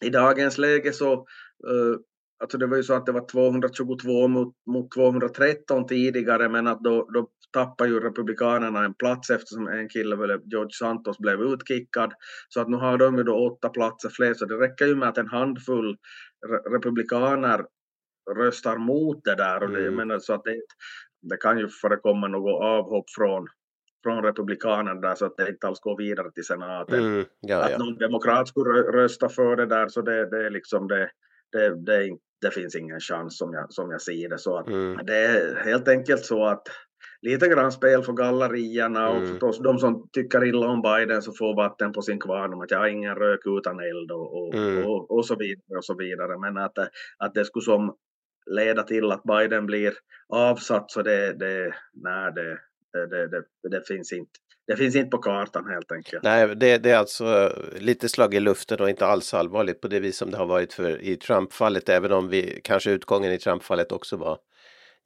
I 0.02 0.10
dagens 0.10 0.58
läge 0.58 0.92
så 0.92 1.14
uh, 1.68 1.96
alltså 2.40 2.58
det 2.58 2.66
var 2.66 2.76
ju 2.76 2.82
så 2.82 2.94
att 2.94 3.06
det 3.06 3.12
var 3.12 3.28
222 3.28 4.28
mot, 4.28 4.54
mot 4.66 4.90
213 4.92 5.86
tidigare 5.86 6.48
men 6.48 6.66
att 6.66 6.80
då, 6.80 7.08
då 7.14 7.28
tappade 7.52 7.90
ju 7.90 8.00
republikanerna 8.00 8.84
en 8.84 8.94
plats 8.94 9.30
eftersom 9.30 9.68
en 9.68 9.88
kille, 9.88 10.16
George 10.44 10.70
Santos, 10.78 11.18
blev 11.18 11.40
utkickad. 11.40 12.12
Så 12.48 12.60
att 12.60 12.68
nu 12.68 12.76
har 12.76 12.98
de 12.98 13.16
ju 13.16 13.22
då 13.22 13.34
åtta 13.34 13.68
platser 13.68 14.08
fler 14.08 14.34
så 14.34 14.44
det 14.44 14.54
räcker 14.54 14.86
ju 14.86 14.94
med 14.94 15.08
att 15.08 15.18
en 15.18 15.28
handfull 15.28 15.96
republikaner 16.70 17.64
röstar 18.36 18.76
mot 18.76 19.24
det 19.24 19.34
där 19.34 19.62
och 19.62 19.70
det, 19.70 19.80
mm. 19.80 19.94
menar, 19.94 20.18
så 20.18 20.34
att 20.34 20.44
det, 20.44 20.60
det 21.22 21.36
kan 21.36 21.58
ju 21.58 21.68
förekomma 21.68 22.28
något 22.28 22.62
avhopp 22.62 23.10
från 23.16 23.48
från 24.02 24.24
republikanerna 24.24 25.00
där 25.00 25.14
så 25.14 25.26
att 25.26 25.36
det 25.36 25.48
inte 25.48 25.66
alls 25.66 25.80
går 25.80 25.98
vidare 25.98 26.30
till 26.32 26.44
senaten. 26.44 27.04
Mm, 27.04 27.24
ja, 27.40 27.64
att 27.64 27.70
ja. 27.70 27.78
någon 27.78 27.98
demokrat 27.98 28.48
skulle 28.48 28.70
rösta 28.70 29.28
för 29.28 29.56
det 29.56 29.66
där 29.66 29.88
så 29.88 30.02
det, 30.02 30.30
det 30.30 30.46
är 30.46 30.50
liksom 30.50 30.88
det, 30.88 31.10
det, 31.52 31.84
det, 31.86 32.18
det 32.40 32.50
finns 32.50 32.76
ingen 32.76 33.00
chans 33.00 33.38
som 33.38 33.52
jag, 33.52 33.72
som 33.72 33.90
jag 33.90 34.02
ser 34.02 34.28
det. 34.28 34.38
Så 34.38 34.58
att 34.58 34.68
mm. 34.68 35.06
Det 35.06 35.16
är 35.16 35.64
helt 35.64 35.88
enkelt 35.88 36.24
så 36.24 36.46
att 36.46 36.62
lite 37.22 37.48
grann 37.48 37.72
spel 37.72 38.02
för 38.02 38.12
gallerierna 38.12 39.08
och 39.08 39.16
mm. 39.16 39.28
förstås 39.28 39.58
de 39.58 39.78
som 39.78 40.08
tycker 40.12 40.44
illa 40.44 40.66
om 40.66 40.82
Biden 40.82 41.22
så 41.22 41.32
får 41.32 41.56
vatten 41.56 41.92
på 41.92 42.02
sin 42.02 42.20
kvarn 42.20 42.54
om 42.54 42.60
att 42.60 42.70
jag 42.70 42.78
har 42.78 42.86
ingen 42.86 43.14
rök 43.14 43.40
utan 43.44 43.80
eld 43.80 44.12
och, 44.12 44.38
och, 44.38 44.54
mm. 44.54 44.86
och, 44.86 45.10
och, 45.10 45.26
så 45.26 45.36
vidare 45.36 45.78
och 45.78 45.84
så 45.84 45.94
vidare. 45.94 46.38
Men 46.38 46.56
att, 46.56 46.78
att 47.18 47.34
det 47.34 47.44
skulle 47.44 47.62
som 47.62 47.96
leda 48.50 48.82
till 48.82 49.12
att 49.12 49.22
Biden 49.22 49.66
blir 49.66 49.94
avsatt 50.28 50.90
så 50.90 51.02
det, 51.02 51.32
det, 51.32 51.74
nej, 51.92 52.32
det, 52.34 52.58
det, 52.92 53.26
det, 53.26 53.68
det, 53.70 53.86
finns 53.88 54.12
inte. 54.12 54.30
Det 54.70 54.76
finns 54.76 54.96
inte 54.96 55.10
på 55.10 55.18
kartan 55.18 55.66
helt 55.68 55.92
enkelt. 55.92 56.22
Nej, 56.22 56.56
det, 56.56 56.78
det 56.78 56.90
är 56.90 56.96
alltså 56.96 57.52
lite 57.76 58.08
slag 58.08 58.34
i 58.34 58.40
luften 58.40 58.80
och 58.80 58.90
inte 58.90 59.06
alls 59.06 59.34
allvarligt 59.34 59.80
på 59.80 59.88
det 59.88 60.00
vis 60.00 60.16
som 60.16 60.30
det 60.30 60.36
har 60.36 60.46
varit 60.46 60.72
för 60.72 61.02
i 61.02 61.16
Trump-fallet. 61.16 61.88
Även 61.88 62.12
om 62.12 62.28
vi 62.28 62.60
kanske 62.64 62.90
utgången 62.90 63.32
i 63.32 63.38
Trump-fallet 63.38 63.92
också 63.92 64.16
var 64.16 64.38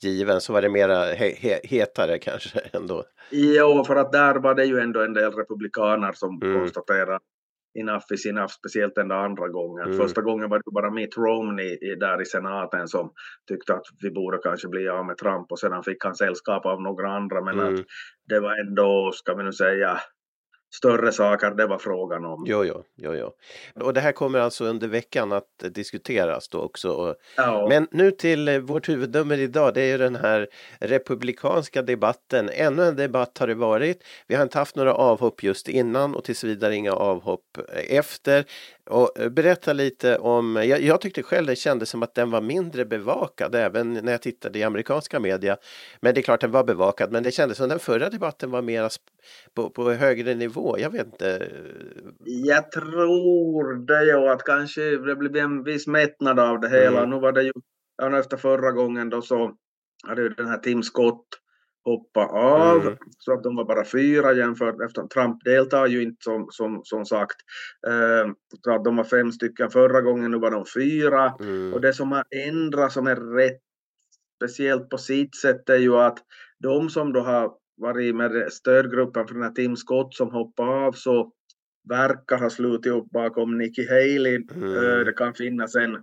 given 0.03 0.41
så 0.41 0.53
var 0.53 0.63
det 0.63 0.69
mera 0.69 1.05
he, 1.05 1.35
he, 1.37 1.61
hetare 1.65 2.19
kanske 2.19 2.61
ändå. 2.73 3.05
Jo, 3.31 3.85
för 3.87 3.97
att 3.97 4.13
där 4.13 4.35
var 4.35 4.55
det 4.55 4.65
ju 4.65 4.81
ändå 4.81 5.03
en 5.03 5.15
del 5.15 5.33
republikaner 5.33 6.13
som 6.13 6.43
mm. 6.43 6.59
konstaterade 6.59 7.19
enough 7.75 8.13
is 8.13 8.27
enough, 8.27 8.51
speciellt 8.51 8.95
den 8.95 9.09
där 9.09 9.17
andra 9.17 9.49
gången. 9.49 9.87
Mm. 9.87 9.99
Första 9.99 10.23
gången 10.23 10.51
var 10.51 10.59
det 10.59 10.71
bara 10.75 10.91
Mitt 10.91 11.17
Romney 11.17 11.97
där 12.01 12.23
i 12.23 12.25
senaten 12.25 12.89
som 12.89 13.13
tyckte 13.49 13.75
att 13.75 13.87
vi 14.01 14.11
borde 14.11 14.39
kanske 14.39 14.69
bli 14.69 14.89
av 14.89 15.07
med 15.07 15.17
Trump 15.19 15.53
och 15.53 15.59
sedan 15.59 15.83
fick 15.83 16.05
han 16.05 16.15
sällskap 16.15 16.67
av 16.67 16.83
några 16.83 17.09
andra 17.09 17.41
men 17.45 17.61
mm. 17.61 17.75
att 17.75 17.81
det 18.29 18.41
var 18.41 18.61
ändå, 18.67 19.11
ska 19.15 19.35
vi 19.35 19.45
nu 19.45 19.53
säga, 19.53 20.01
större 20.77 21.13
saker 21.13 21.51
det 21.51 21.67
var 21.67 21.79
frågan 21.79 22.25
om. 22.25 22.45
Jo, 22.47 22.65
jo, 22.65 22.83
jo, 22.97 23.15
jo. 23.15 23.33
Och 23.85 23.95
det 23.95 24.01
här 24.01 24.13
kommer 24.13 24.39
alltså 24.39 24.65
under 24.65 24.89
veckan 24.89 25.33
att 25.33 25.65
diskuteras 25.75 26.49
då 26.49 26.59
också. 26.59 27.15
Ja. 27.37 27.67
Men 27.69 27.89
nu 27.91 28.11
till 28.11 28.49
eh, 28.49 28.59
vårt 28.59 28.89
huvudnummer 28.89 29.39
idag. 29.39 29.75
Det 29.75 29.83
är 29.83 29.87
ju 29.87 29.99
den 29.99 30.17
här 30.17 30.49
republikanska 30.79 31.83
debatten. 31.83 32.51
Ännu 32.53 32.85
en 32.85 32.97
debatt 32.97 33.39
har 33.39 33.47
det 33.47 33.55
varit. 33.55 34.05
Vi 34.27 34.35
har 34.35 34.43
inte 34.43 34.59
haft 34.59 34.77
några 34.77 34.95
avhopp 34.95 35.43
just 35.43 35.69
innan 35.69 36.15
och 36.15 36.25
tills 36.25 36.45
vidare 36.45 36.75
inga 36.75 36.93
avhopp 36.93 37.59
efter. 37.89 38.45
Och 38.91 39.21
eh, 39.21 39.29
berätta 39.29 39.73
lite 39.73 40.19
om, 40.19 40.57
jag, 40.57 40.83
jag, 40.83 41.01
tyckte 41.01 41.23
själv 41.23 41.47
det 41.47 41.57
kändes 41.57 41.89
som 41.89 42.03
att 42.03 42.15
den 42.15 42.31
var 42.31 42.41
mindre 42.41 42.85
bevakad 42.85 43.55
även 43.55 43.93
när 43.93 44.13
jag 44.13 44.23
tittade 44.23 44.59
i 44.59 44.63
amerikanska 44.63 45.21
media. 45.21 45.57
Men 46.01 46.15
det 46.15 46.21
är 46.21 46.23
klart 46.23 46.41
den 46.41 46.51
var 46.51 46.65
bevakad, 46.65 47.13
men 47.13 47.23
det 47.23 47.31
kändes 47.31 47.59
som 47.59 47.69
den 47.69 47.79
förra 47.79 48.11
debatten 48.11 48.51
var 48.51 48.63
mer 48.63 48.89
på, 49.55 49.71
på 49.71 49.91
högre 49.91 50.35
nivå. 50.35 50.79
Jag 50.79 50.91
vet 50.91 51.07
inte. 51.07 51.49
Jag 52.25 52.73
tror 52.73 53.87
det 53.87 54.05
ju 54.05 54.29
att 54.29 54.43
kanske 54.43 54.83
det 54.83 55.17
blev 55.17 55.37
en 55.37 55.65
viss 55.65 55.87
mättnad 55.87 56.41
av 56.41 56.61
det 56.61 56.69
hela. 56.69 56.99
Mm. 56.99 57.11
Nu 57.11 57.21
var 57.21 57.33
det 57.33 57.43
ju, 57.43 57.53
efter 58.19 58.37
förra 58.37 58.73
gången 58.73 59.11
då 59.11 59.23
så 59.23 59.55
hade 60.07 60.23
ju 60.23 60.29
den 60.29 60.47
här 60.47 60.59
Tim 60.59 60.83
Scott 60.83 61.27
hoppa 61.85 62.27
av 62.27 62.81
mm. 62.81 62.97
så 63.19 63.33
att 63.33 63.43
de 63.43 63.57
var 63.57 63.65
bara 63.65 63.85
fyra 63.85 64.33
jämfört 64.33 64.81
efter 64.87 65.07
Trump 65.07 65.45
deltar 65.45 65.87
ju 65.87 66.03
inte 66.03 66.17
som, 66.25 66.47
som, 66.51 66.81
som 66.85 67.05
sagt. 67.05 67.37
Eh, 67.87 68.33
så 68.65 68.75
att 68.75 68.85
de 68.85 68.97
var 68.97 69.05
fem 69.05 69.33
stycken 69.33 69.71
förra 69.71 70.01
gången, 70.01 70.31
nu 70.31 70.39
var 70.39 70.51
de 70.51 70.65
fyra. 70.75 71.35
Mm. 71.41 71.75
Och 71.75 71.81
det 71.81 71.93
som 71.93 72.13
har 72.13 72.25
ändrats 72.49 72.95
som 72.95 73.07
är 73.07 73.17
rätt 73.17 73.61
speciellt 74.37 74.89
på 74.89 74.99
sitt 74.99 75.37
sätt 75.37 75.69
är 75.69 75.77
ju 75.77 75.97
att 75.97 76.19
de 76.59 76.91
som 76.91 77.13
då 77.13 77.21
har 77.21 77.53
varit 77.77 78.17
med 78.17 78.53
stödgruppen 78.53 79.27
för 79.27 79.35
den 79.35 79.43
här 79.43 79.51
Tim 79.51 79.77
Scott 79.77 80.15
som 80.15 80.31
hoppade 80.31 80.71
av 80.71 80.93
så 80.93 81.33
verkar 81.89 82.39
ha 82.39 82.51
slutit 82.51 82.93
upp 82.93 83.11
bakom 83.11 83.59
Nikki 83.59 83.87
Haley. 83.89 84.47
Mm. 84.55 84.77
Eh, 84.77 85.05
det 85.05 85.13
kan 85.13 85.35
finnas 85.35 85.75
en 85.75 85.97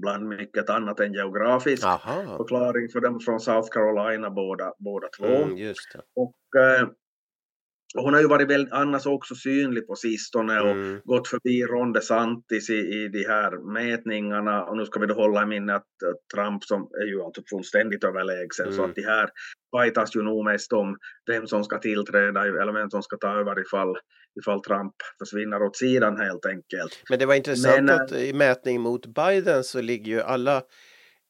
bland 0.00 0.28
mycket 0.28 0.70
annat 0.70 1.00
än 1.00 1.12
geografisk 1.12 1.86
Aha. 1.86 2.36
förklaring 2.36 2.88
för 2.88 3.00
dem 3.00 3.20
från 3.20 3.40
South 3.40 3.68
Carolina 3.70 4.30
båda, 4.30 4.72
båda 4.78 5.08
två. 5.18 5.26
Mm, 5.26 5.74
och, 6.14 6.60
eh, 6.60 6.88
hon 7.96 8.14
har 8.14 8.20
ju 8.20 8.28
varit 8.28 8.50
väldigt, 8.50 8.72
annars 8.72 9.06
också 9.06 9.34
synlig 9.34 9.86
på 9.86 9.94
sistone 9.94 10.60
och 10.60 10.70
mm. 10.70 11.00
gått 11.04 11.28
förbi 11.28 11.62
Ron 11.62 11.92
DeSantis 11.92 12.70
i, 12.70 12.74
i 12.74 13.08
de 13.08 13.24
här 13.24 13.72
mätningarna 13.72 14.64
och 14.64 14.76
nu 14.76 14.86
ska 14.86 15.00
vi 15.00 15.06
då 15.06 15.14
hålla 15.14 15.42
i 15.42 15.46
minnet 15.46 15.76
att, 15.76 15.82
Trump 16.34 16.64
som 16.64 16.82
är 16.82 17.06
ju 17.06 17.22
alltså 17.22 17.42
fullständigt 17.50 18.04
överlägsen 18.04 18.66
mm. 18.66 18.76
så 18.76 18.84
att 18.84 18.94
de 18.94 19.02
här 19.02 19.28
fightas 19.76 20.16
ju 20.16 20.22
nog 20.22 20.44
mest 20.44 20.72
om 20.72 20.96
vem 21.30 21.46
som 21.46 21.64
ska 21.64 21.78
tillträda 21.78 22.46
eller 22.46 22.72
vem 22.72 22.90
som 22.90 23.02
ska 23.02 23.16
ta 23.16 23.40
över 23.40 23.60
ifall, 23.60 23.96
ifall 24.40 24.62
Trump 24.62 24.94
försvinner 25.18 25.62
åt 25.62 25.76
sidan 25.76 26.20
helt 26.20 26.46
enkelt. 26.46 27.02
Men 27.10 27.18
det 27.18 27.26
var 27.26 27.34
intressant 27.34 27.84
Men, 27.84 28.00
att 28.00 28.12
i 28.12 28.32
mätning 28.32 28.80
mot 28.80 29.06
Biden 29.06 29.64
så 29.64 29.80
ligger 29.80 30.12
ju 30.12 30.20
alla 30.20 30.62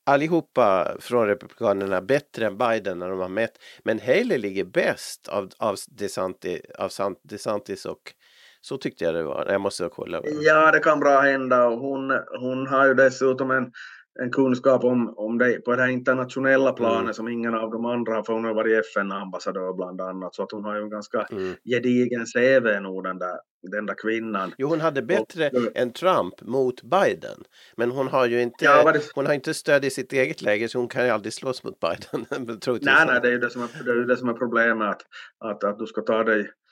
allihopa 0.07 0.97
från 1.01 1.27
Republikanerna 1.27 2.01
bättre 2.01 2.47
än 2.47 2.59
Biden 2.59 2.99
när 2.99 3.11
de 3.11 3.19
har 3.19 3.29
mätt. 3.29 3.59
Men 3.85 3.99
Haley 4.01 4.39
ligger 4.39 4.65
bäst 4.65 5.29
av, 5.29 5.51
av, 5.59 5.77
DeSantis, 5.99 6.61
av 6.79 7.17
DeSantis 7.23 7.87
och 7.87 8.15
så 8.61 8.79
tyckte 8.79 9.05
jag 9.05 9.15
det 9.15 9.23
var. 9.23 9.47
Jag 9.51 9.61
måste 9.61 9.89
kolla. 9.93 10.21
Ja, 10.25 10.71
det 10.73 10.79
kan 10.79 11.01
bra 11.01 11.21
hända. 11.21 11.67
Och 11.67 11.79
hon, 11.79 12.11
hon 12.41 12.67
har 12.67 12.87
ju 12.87 12.95
dessutom 12.95 13.51
en 13.51 13.73
en 14.19 14.31
kunskap 14.31 14.85
om, 14.85 15.15
om 15.17 15.39
det 15.39 15.65
på 15.65 15.77
det 15.77 15.83
här 15.83 15.89
internationella 15.89 16.73
planet 16.73 17.03
mm. 17.03 17.15
som 17.15 17.29
ingen 17.29 17.55
av 17.55 17.71
de 17.71 17.85
andra 17.85 18.15
har, 18.15 18.23
för 18.23 18.33
hon 18.33 18.45
har 18.45 18.55
varit 18.55 18.85
FN-ambassadör 18.87 19.73
bland 19.73 20.01
annat, 20.01 20.35
så 20.35 20.43
att 20.43 20.53
hon 20.53 20.65
har 20.65 20.77
ju 20.77 20.83
en 20.83 20.91
ganska 20.91 21.27
mm. 21.31 21.55
gedigen 21.65 22.25
CV 22.27 22.81
nog 22.81 23.05
den 23.05 23.19
där, 23.19 23.37
den 23.71 23.87
där 23.87 23.95
kvinnan. 23.95 24.55
Jo, 24.59 24.69
hon 24.69 24.81
hade 24.81 25.03
bättre 25.03 25.51
och, 25.51 25.77
än 25.77 25.93
Trump 25.93 26.43
mot 26.43 26.83
Biden, 26.83 27.45
men 27.77 27.91
hon 27.91 28.09
har 28.09 28.27
ju 28.27 28.43
inte, 28.43 28.65
ja, 28.65 28.93
det... 28.93 29.01
hon 29.15 29.27
har 29.27 29.35
inte 29.35 29.55
stöd 29.55 29.85
i 29.85 29.91
sitt 29.91 30.13
eget 30.13 30.43
läge, 30.43 30.69
så 30.69 30.79
hon 30.79 30.89
kan 30.89 31.05
ju 31.05 31.11
aldrig 31.11 31.33
slåss 31.33 31.65
mot 31.65 31.81
Biden. 31.81 32.27
nej, 32.81 33.07
nej, 33.07 33.21
det 33.23 33.29
är 33.29 33.33
ju 33.33 33.39
det 33.39 33.51
som 33.51 33.63
är, 33.63 33.85
det, 33.85 33.91
är 33.91 34.07
det 34.07 34.17
som 34.17 34.29
är 34.29 34.35
problemet, 34.35 34.89
att, 34.89 35.03
att, 35.39 35.65
att 35.65 35.79
du 35.79 35.87
ska 35.87 36.01
ta 36.03 36.25
dig 36.25 36.41
Eh, 36.41 36.66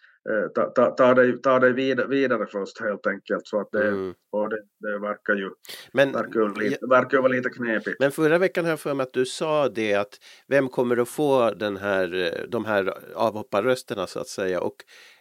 ta, 0.55 0.65
ta, 0.65 0.91
ta, 0.91 1.15
dig, 1.15 1.43
ta 1.43 1.59
dig 1.59 1.73
vidare, 1.73 2.07
vidare 2.07 2.47
först 2.47 2.81
helt 2.81 3.07
enkelt. 3.07 3.47
Så 3.47 3.61
att 3.61 3.69
det, 3.73 3.89
mm. 3.89 4.15
det, 4.51 4.89
det 4.89 4.99
verkar 4.99 5.35
ju 5.35 5.51
men, 5.93 6.13
verkar, 6.13 6.61
lite, 6.61 6.87
verkar 6.87 7.19
vara 7.19 7.29
lite 7.29 7.49
knepigt. 7.49 7.97
Men 8.01 8.11
förra 8.11 8.39
veckan 8.39 8.65
har 8.65 8.73
jag 8.73 8.81
för 8.81 8.95
mig 8.95 9.05
att 9.05 9.13
du 9.13 9.27
sa 9.27 9.69
det 9.69 9.95
att 9.95 10.19
vem 10.49 10.69
kommer 10.69 10.97
att 10.97 11.09
få 11.09 11.51
den 11.51 11.77
här, 11.77 12.41
de 12.49 12.65
här 12.65 12.95
avhopparrösterna 13.15 14.07
så 14.07 14.21
att 14.21 14.29
säga. 14.29 14.61
Och 14.61 14.77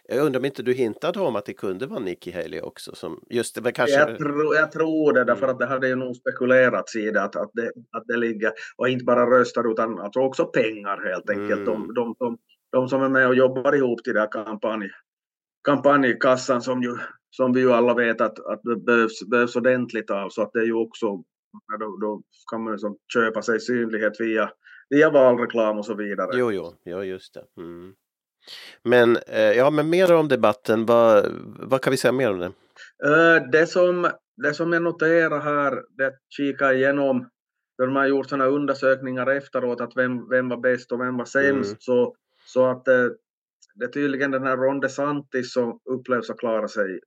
jag 0.08 0.26
undrar 0.26 0.40
om 0.40 0.44
inte 0.44 0.62
du 0.62 0.72
hintade 0.72 1.20
om 1.20 1.36
att 1.36 1.44
det 1.44 1.52
kunde 1.52 1.86
vara 1.86 2.00
Nikki 2.00 2.30
Haley 2.30 2.60
också? 2.60 2.94
Som 2.94 3.20
just 3.30 3.64
det, 3.64 3.72
kanske... 3.72 3.96
jag, 3.96 4.18
tro, 4.18 4.54
jag 4.54 4.72
tror 4.72 5.12
det, 5.12 5.24
därför 5.24 5.42
mm. 5.42 5.54
att 5.54 5.58
det 5.58 5.66
hade 5.66 5.88
ju 5.88 5.94
nog 5.94 6.16
spekulerats 6.16 6.96
i 6.96 7.10
det 7.10 7.22
att, 7.22 7.36
att, 7.36 7.50
det, 7.52 7.72
att 7.96 8.04
det 8.06 8.16
ligger, 8.16 8.52
och 8.76 8.88
inte 8.88 9.04
bara 9.04 9.40
röster 9.40 9.72
utan 9.72 10.00
alltså 10.00 10.20
också 10.20 10.44
pengar 10.44 11.10
helt 11.10 11.30
enkelt. 11.30 11.60
Mm. 11.60 11.64
De, 11.64 11.94
de, 11.94 12.14
de, 12.18 12.38
de 12.74 12.88
som 12.88 13.02
är 13.02 13.08
med 13.08 13.28
och 13.28 13.34
jobbar 13.34 13.74
ihop 13.74 14.04
till 14.04 14.14
den 14.14 14.20
här 14.20 14.44
kampanj, 14.44 14.90
kampanjkassan 15.64 16.62
som, 16.62 16.82
ju, 16.82 16.96
som 17.30 17.52
vi 17.52 17.60
ju 17.60 17.72
alla 17.72 17.94
vet 17.94 18.20
att, 18.20 18.38
att 18.46 18.60
det 18.62 18.76
behövs, 18.76 19.28
behövs 19.30 19.56
ordentligt 19.56 20.10
av 20.10 20.28
så 20.28 20.42
att 20.42 20.52
det 20.52 20.58
är 20.58 20.64
ju 20.64 20.74
också 20.74 21.06
då, 21.80 21.96
då 22.00 22.22
kan 22.50 22.64
man 22.64 22.72
liksom 22.72 22.96
köpa 23.12 23.42
sig 23.42 23.60
synlighet 23.60 24.20
via, 24.20 24.50
via 24.90 25.10
valreklam 25.10 25.78
och 25.78 25.86
så 25.86 25.94
vidare. 25.94 26.30
Jo, 26.34 26.52
jo, 26.52 26.74
ja 26.84 27.04
just 27.04 27.34
det. 27.34 27.62
Mm. 27.62 27.94
Men 28.82 29.16
eh, 29.16 29.52
ja, 29.52 29.70
men 29.70 29.90
mer 29.90 30.12
om 30.12 30.28
debatten. 30.28 30.86
Vad, 30.86 31.26
vad 31.58 31.80
kan 31.80 31.90
vi 31.90 31.96
säga 31.96 32.12
mer 32.12 32.30
om 32.30 32.38
det? 32.38 32.52
Uh, 33.04 33.50
det, 33.52 33.66
som, 33.66 34.10
det 34.42 34.54
som 34.54 34.72
jag 34.72 34.82
noterar 34.82 35.40
här, 35.40 35.82
det 35.98 36.12
kikar 36.28 36.72
igenom, 36.72 37.28
när 37.78 37.86
man 37.86 37.96
har 37.96 38.06
gjort 38.06 38.28
sådana 38.28 38.46
undersökningar 38.46 39.26
efteråt, 39.26 39.80
att 39.80 39.96
vem, 39.96 40.28
vem 40.28 40.48
var 40.48 40.56
bäst 40.56 40.92
och 40.92 41.00
vem 41.00 41.16
var 41.16 41.24
sämst, 41.24 41.70
mm. 41.70 41.80
så 41.80 42.16
så 42.44 42.66
att 42.66 42.88
eh, 42.88 43.08
det 43.74 43.84
är 43.84 43.88
tydligen 43.88 44.30
den 44.30 44.42
här 44.42 44.56
Ron 44.56 44.80
DeSantis 44.80 45.52
som 45.52 45.80
upplevs 45.84 46.30
att 46.30 46.38
klara 46.38 46.68
sig 46.68 47.00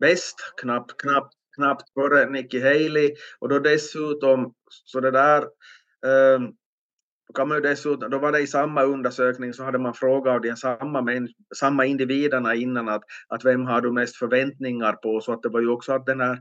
bäst, 0.00 0.36
knappt, 0.60 0.96
knappt, 1.02 1.34
knappt 1.56 1.92
före 1.94 2.30
Nikki 2.30 2.60
Haley. 2.60 3.14
Och 3.38 3.48
då 3.48 3.58
dessutom, 3.58 4.54
så 4.84 5.00
det 5.00 5.10
där 5.10 5.42
eh, 6.06 6.40
kan 7.34 7.48
man 7.48 7.56
ju 7.56 7.62
dessutom, 7.62 8.10
då 8.10 8.18
var 8.18 8.32
det 8.32 8.40
i 8.40 8.46
samma 8.46 8.82
undersökning 8.82 9.52
så 9.52 9.64
hade 9.64 9.78
man 9.78 9.94
frågat 9.94 10.34
av 10.34 10.40
de 10.40 10.56
samma, 10.56 11.02
men, 11.02 11.28
samma 11.56 11.84
individerna 11.84 12.54
innan 12.54 12.88
att, 12.88 13.02
att 13.28 13.44
vem 13.44 13.66
har 13.66 13.80
du 13.80 13.92
mest 13.92 14.16
förväntningar 14.16 14.92
på 14.92 15.20
så 15.20 15.32
att 15.32 15.42
det 15.42 15.48
var 15.48 15.60
ju 15.60 15.68
också 15.68 15.92
att 15.92 16.06
den 16.06 16.20
här 16.20 16.38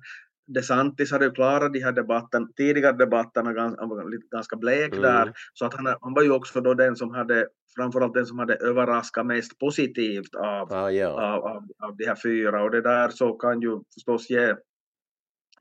DeSantis 0.53 1.11
hade 1.11 1.25
ju 1.25 1.31
klarat 1.31 1.73
de 1.73 1.79
här 1.79 1.91
debatten, 1.91 2.53
tidigare 2.53 2.97
debatterna 2.97 3.53
ganska, 3.53 3.85
ganska 4.31 4.55
blek 4.55 4.91
mm. 4.91 5.01
där, 5.01 5.33
så 5.53 5.65
att 5.65 5.73
han, 5.73 5.95
han 6.01 6.13
var 6.13 6.23
ju 6.23 6.31
också 6.31 6.61
då 6.61 6.73
den 6.73 6.95
som 6.95 7.11
hade, 7.11 7.47
framförallt 7.75 8.13
den 8.13 8.25
som 8.25 8.39
hade 8.39 8.55
överraskat 8.55 9.25
mest 9.25 9.59
positivt 9.59 10.35
av, 10.35 10.73
ah, 10.73 10.89
ja. 10.89 11.07
av, 11.07 11.45
av, 11.45 11.63
av 11.83 11.97
de 11.97 12.05
här 12.05 12.17
fyra 12.23 12.63
och 12.63 12.71
det 12.71 12.81
där 12.81 13.09
så 13.09 13.33
kan 13.33 13.61
ju 13.61 13.79
förstås 13.93 14.29
ge 14.29 14.55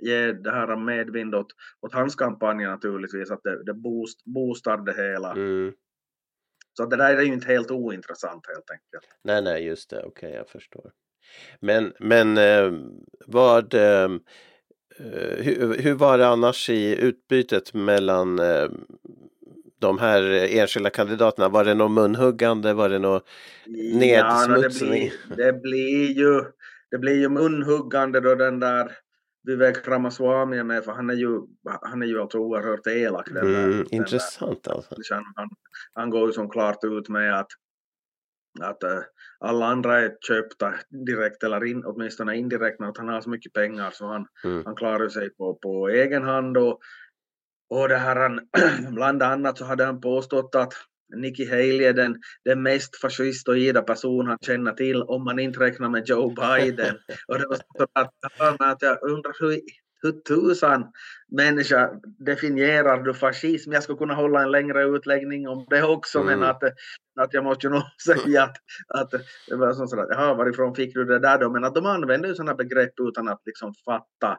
ge 0.00 0.32
det 0.32 0.50
här 0.50 0.76
medvind 0.76 1.34
åt, 1.34 1.46
åt 1.80 1.94
hans 1.94 2.14
kampanj 2.14 2.64
naturligtvis, 2.64 3.30
att 3.30 3.42
det, 3.42 3.64
det 3.64 3.74
boost, 3.74 4.24
boostar 4.24 4.76
det 4.76 4.94
hela. 4.94 5.32
Mm. 5.32 5.72
Så 6.76 6.86
det 6.86 6.96
där 6.96 7.16
är 7.16 7.22
ju 7.22 7.32
inte 7.32 7.46
helt 7.46 7.70
ointressant 7.70 8.46
helt 8.46 8.70
enkelt. 8.70 9.18
Nej, 9.24 9.42
nej, 9.42 9.64
just 9.64 9.90
det, 9.90 9.98
okej, 9.98 10.08
okay, 10.08 10.30
jag 10.30 10.48
förstår. 10.48 10.92
Men, 11.60 11.92
men 11.98 12.38
eh, 12.38 12.72
vad, 13.26 13.74
Eh, 13.74 14.08
hur, 15.38 15.82
hur, 15.82 15.94
var 15.94 16.18
det 16.18 16.28
annars 16.28 16.70
i 16.70 17.00
utbytet 17.00 17.74
mellan 17.74 18.38
eh, 18.38 18.68
de 19.80 19.98
här 19.98 20.22
enskilda 20.58 20.90
kandidaterna? 20.90 21.48
Var 21.48 21.64
det 21.64 21.74
något 21.74 21.90
munhuggande? 21.90 22.74
Var 22.74 22.88
det 22.88 22.98
något 22.98 23.28
nedsmutsning? 23.94 25.12
Ja, 25.28 25.36
det, 25.36 25.36
blir, 25.36 25.46
det, 25.46 25.52
blir 25.52 26.12
ju, 26.12 26.44
det 26.90 26.98
blir 26.98 27.20
ju 27.20 27.28
munhuggande 27.28 28.20
då 28.20 28.34
den 28.34 28.60
där 28.60 28.92
Vivek 29.48 29.88
Ramaswamy 29.88 30.56
är 30.56 30.64
med 30.64 30.84
för 30.84 30.92
han 30.92 31.10
är 31.10 31.14
ju, 31.14 31.40
han 31.82 32.02
är 32.02 32.06
ju 32.06 32.20
alltså 32.20 32.38
oerhört 32.38 32.86
elak. 32.86 33.28
Den 33.30 33.54
mm, 33.54 33.70
där, 33.70 33.94
intressant 33.94 34.62
den 34.62 34.74
där. 34.74 34.84
alltså. 34.96 35.14
Han, 35.14 35.48
han 35.92 36.10
går 36.10 36.26
ju 36.26 36.32
som 36.32 36.50
klart 36.50 36.84
ut 36.84 37.08
med 37.08 37.38
att 37.38 37.48
att 38.62 38.82
äh, 38.82 39.00
alla 39.40 39.66
andra 39.66 40.00
är 40.00 40.16
köpta 40.20 40.74
direkt 41.06 41.42
eller 41.42 41.64
in, 41.64 41.84
åtminstone 41.84 42.36
indirekt 42.36 42.80
när 42.80 42.92
han 42.98 43.08
har 43.08 43.20
så 43.20 43.30
mycket 43.30 43.52
pengar 43.52 43.90
så 43.90 44.06
han, 44.06 44.26
mm. 44.44 44.62
han 44.64 44.76
klarar 44.76 45.08
sig 45.08 45.30
på, 45.30 45.54
på 45.54 45.88
egen 45.88 46.24
hand 46.24 46.56
och, 46.56 46.80
och 47.70 47.88
det 47.88 47.96
här 47.96 48.16
han, 48.16 48.40
bland 48.94 49.22
annat 49.22 49.58
så 49.58 49.64
hade 49.64 49.84
han 49.84 50.00
påstått 50.00 50.54
att 50.54 50.72
Nikki 51.16 51.46
Haley 51.50 51.84
är 51.84 51.92
den, 51.92 52.16
den 52.44 52.62
mest 52.62 53.00
fascistoida 53.00 53.82
person 53.82 54.26
han 54.26 54.38
känner 54.40 54.72
till 54.72 55.02
om 55.02 55.24
man 55.24 55.38
inte 55.38 55.60
räknar 55.60 55.88
med 55.88 56.08
Joe 56.08 56.30
Biden. 56.34 56.96
och 57.28 57.38
det 57.38 57.46
var 57.46 57.56
så 57.56 57.86
att, 57.92 58.14
att 58.60 58.82
jag 58.82 59.02
undrar 59.02 59.32
hur, 59.40 59.60
hur 60.02 60.12
tusan 60.12 60.92
människa 61.28 61.90
definierar 62.18 63.02
du 63.02 63.14
fascism? 63.14 63.72
Jag 63.72 63.82
skulle 63.82 63.98
kunna 63.98 64.14
hålla 64.14 64.42
en 64.42 64.50
längre 64.50 64.84
utläggning 64.84 65.48
om 65.48 65.66
det 65.70 65.82
också, 65.82 66.18
mm. 66.18 66.38
men 66.38 66.48
att, 66.50 66.62
att 67.20 67.34
jag 67.34 67.44
måste 67.44 67.66
ju 67.66 67.72
nog 67.72 67.82
säga 68.06 68.42
att, 68.42 68.56
att 68.88 69.10
det 69.48 69.56
var 69.56 69.72
sådär, 69.72 70.06
jaha, 70.10 70.34
varifrån 70.34 70.74
fick 70.74 70.94
du 70.94 71.04
det 71.04 71.18
där 71.18 71.38
då? 71.38 71.50
Men 71.50 71.64
att 71.64 71.74
de 71.74 71.86
använder 71.86 72.28
ju 72.28 72.34
sådana 72.34 72.54
begrepp 72.54 72.92
utan 73.00 73.28
att 73.28 73.42
liksom 73.46 73.74
fatta 73.84 74.38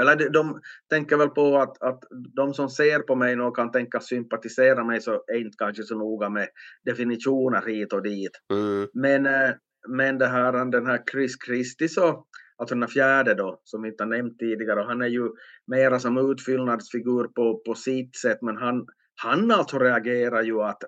eller 0.00 0.16
de, 0.16 0.28
de 0.28 0.60
tänker 0.90 1.16
väl 1.16 1.28
på 1.28 1.58
att, 1.58 1.82
att 1.82 2.04
de 2.36 2.54
som 2.54 2.68
ser 2.68 2.98
på 2.98 3.14
mig 3.14 3.40
och 3.40 3.56
kan 3.56 3.70
tänka 3.70 4.00
sympatisera 4.00 4.84
mig 4.84 5.00
så 5.00 5.12
är 5.12 5.40
inte 5.40 5.56
kanske 5.58 5.82
så 5.82 5.94
noga 5.94 6.28
med 6.28 6.48
definitioner 6.84 7.66
hit 7.66 7.92
och 7.92 8.02
dit. 8.02 8.30
Mm. 8.52 8.88
Men, 8.94 9.26
eh, 9.26 9.54
men 9.88 10.18
det 10.18 10.26
här, 10.26 10.70
den 10.70 10.86
här 10.86 11.02
Chris 11.12 11.36
Christie 11.46 11.88
så 11.88 12.26
alltså 12.62 12.74
den 12.74 12.88
fjärde 12.88 13.34
då, 13.34 13.60
som 13.64 13.82
vi 13.82 13.88
inte 13.88 14.04
har 14.04 14.08
nämnt 14.08 14.38
tidigare, 14.38 14.80
och 14.80 14.86
han 14.86 15.02
är 15.02 15.06
ju 15.06 15.30
mera 15.66 15.98
som 15.98 16.30
utfyllnadsfigur 16.30 17.24
på, 17.24 17.62
på 17.66 17.74
sitt 17.74 18.16
sätt, 18.16 18.38
men 18.42 18.56
han, 18.56 18.86
han 19.22 19.50
alltså 19.50 19.78
reagerar 19.78 20.42
ju 20.42 20.62
att, 20.62 20.82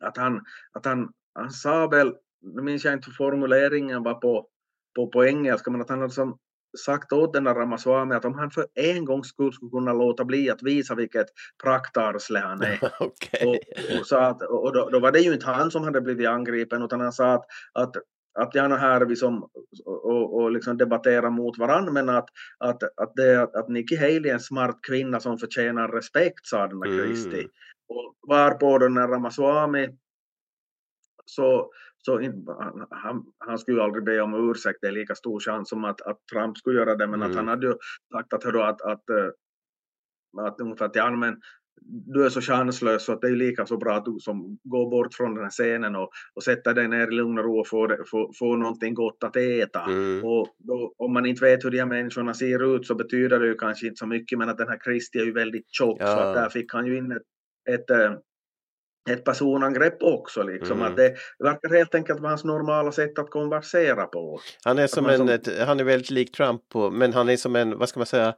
att 0.00 0.16
han, 0.16 0.40
att 0.72 0.86
han, 0.86 1.08
han 1.34 1.50
sa 1.50 1.86
väl, 1.86 2.14
nu 2.54 2.62
minns 2.62 2.84
jag 2.84 2.94
inte 2.94 3.10
formuleringen 3.10 4.02
var 4.02 4.14
på, 4.14 4.48
på, 4.96 5.06
på 5.08 5.24
engelska, 5.24 5.70
men 5.70 5.80
att 5.80 5.90
han 5.90 6.00
hade 6.00 6.12
som 6.12 6.38
sagt 6.84 7.12
åt 7.12 7.32
den 7.32 7.44
där 7.44 7.54
Ramaswamy 7.54 8.14
att 8.14 8.24
om 8.24 8.34
han 8.34 8.50
för 8.50 8.66
en 8.74 9.04
gångs 9.04 9.28
skull 9.28 9.52
skulle 9.52 9.70
kunna 9.70 9.92
låta 9.92 10.24
bli 10.24 10.50
att 10.50 10.62
visa 10.62 10.94
vilket 10.94 11.26
praktarsle 11.62 12.38
han 12.38 12.62
är. 12.62 12.78
okay. 13.00 13.46
och, 13.46 13.54
och, 14.00 14.06
så 14.06 14.16
att, 14.16 14.42
och 14.42 14.72
då, 14.72 14.90
då, 14.90 15.00
var 15.00 15.12
det 15.12 15.20
ju 15.20 15.32
inte 15.32 15.46
han 15.46 15.70
som 15.70 15.84
hade 15.84 16.00
blivit 16.00 16.28
angripen 16.28 16.82
utan 16.82 17.00
han 17.00 17.12
sa 17.12 17.32
att, 17.32 17.44
att 17.72 17.96
att 18.34 18.54
gärna 18.54 18.76
här 18.76 19.00
vi 19.00 19.16
som, 19.16 19.48
och, 19.84 20.34
och 20.34 20.50
liksom 20.50 20.76
debattera 20.76 21.30
mot 21.30 21.58
varandra 21.58 21.92
men 21.92 22.08
att, 22.08 22.28
att, 22.58 22.82
att, 22.82 23.12
det, 23.16 23.42
att 23.42 23.68
Nikki 23.68 23.96
Haley 23.96 24.28
är 24.28 24.34
en 24.34 24.40
smart 24.40 24.78
kvinna 24.88 25.20
som 25.20 25.38
förtjänar 25.38 25.88
respekt 25.88 26.46
sa 26.46 26.66
den 26.66 26.80
där 26.80 27.04
Christie. 27.04 27.38
Mm. 27.38 27.50
Och 27.88 28.16
varpå 28.28 28.78
den 28.78 28.94
där 28.94 29.08
Ramaswamy 29.08 29.88
så, 31.24 31.70
så 31.98 32.20
han, 32.90 33.24
han 33.38 33.58
skulle 33.58 33.76
ju 33.76 33.82
aldrig 33.82 34.04
be 34.04 34.20
om 34.20 34.50
ursäkt, 34.50 34.78
det 34.82 34.88
är 34.88 34.92
lika 34.92 35.14
stor 35.14 35.40
chans 35.40 35.68
som 35.68 35.84
att, 35.84 36.00
att 36.00 36.18
Trump 36.32 36.58
skulle 36.58 36.78
göra 36.78 36.94
det, 36.94 37.06
men 37.06 37.22
mm. 37.22 37.30
att 37.30 37.36
han 37.36 37.48
hade 37.48 37.66
ju 37.66 37.74
sagt 38.12 38.32
att, 38.32 38.44
hörru, 38.44 38.62
att, 38.62 38.82
att, 38.82 39.10
eh, 39.10 39.30
att 40.46 40.60
ungefär 40.60 40.86
att 40.86 40.96
ja, 40.96 41.10
men 41.10 41.40
du 41.86 42.24
är 42.24 42.28
så 42.28 42.40
chanslös 42.40 43.04
så 43.04 43.12
att 43.12 43.20
det 43.20 43.28
är 43.28 43.36
lika 43.36 43.66
så 43.66 43.76
bra 43.76 43.94
att 43.94 44.04
du 44.04 44.16
som 44.20 44.58
går 44.64 44.90
bort 44.90 45.14
från 45.14 45.34
den 45.34 45.42
här 45.42 45.50
scenen 45.50 45.96
och, 45.96 46.10
och 46.34 46.42
sätter 46.42 46.74
dig 46.74 46.88
ner 46.88 47.08
i 47.08 47.14
lugn 47.14 47.38
och 47.38 47.44
ro 47.44 47.60
och 47.60 47.68
får, 47.68 48.04
får, 48.10 48.32
får 48.38 48.56
någonting 48.56 48.94
gott 48.94 49.24
att 49.24 49.36
äta. 49.36 49.82
Mm. 49.82 50.24
Och 50.24 50.48
då, 50.58 50.94
om 50.98 51.12
man 51.12 51.26
inte 51.26 51.44
vet 51.44 51.64
hur 51.64 51.70
de 51.70 51.78
här 51.78 51.86
människorna 51.86 52.34
ser 52.34 52.76
ut 52.76 52.86
så 52.86 52.94
betyder 52.94 53.40
det 53.40 53.46
ju 53.46 53.54
kanske 53.54 53.86
inte 53.86 53.98
så 53.98 54.06
mycket 54.06 54.38
men 54.38 54.48
att 54.48 54.58
den 54.58 54.68
här 54.68 54.78
Kristi 54.84 55.18
är 55.18 55.24
ju 55.24 55.32
väldigt 55.32 55.66
tjock 55.70 55.96
ja. 56.00 56.06
så 56.06 56.18
att 56.18 56.34
där 56.34 56.48
fick 56.48 56.72
han 56.72 56.86
ju 56.86 56.98
in 56.98 57.12
ett, 57.12 57.22
ett 57.70 57.90
eh, 57.90 58.12
ett 59.10 59.24
personangrepp 59.24 60.02
också. 60.02 60.42
Liksom. 60.42 60.78
Mm. 60.78 60.90
Att 60.90 60.96
det 60.96 61.14
verkar 61.38 61.68
helt 61.68 61.94
enkelt 61.94 62.20
vara 62.20 62.30
hans 62.30 62.44
normala 62.44 62.92
sätt 62.92 63.18
att 63.18 63.30
konversera 63.30 64.06
på. 64.06 64.40
Han 64.64 64.78
är, 64.78 64.86
som 64.86 65.06
en, 65.06 65.16
som... 65.16 65.28
Ett, 65.28 65.58
han 65.58 65.80
är 65.80 65.84
väldigt 65.84 66.10
lik 66.10 66.32
Trump, 66.32 66.68
på, 66.68 66.90
men 66.90 67.12
han 67.12 67.28
är 67.28 67.36
som 67.36 67.56
en, 67.56 67.78
vad 67.78 67.88
ska 67.88 68.00
man 68.00 68.06
säga, 68.06 68.34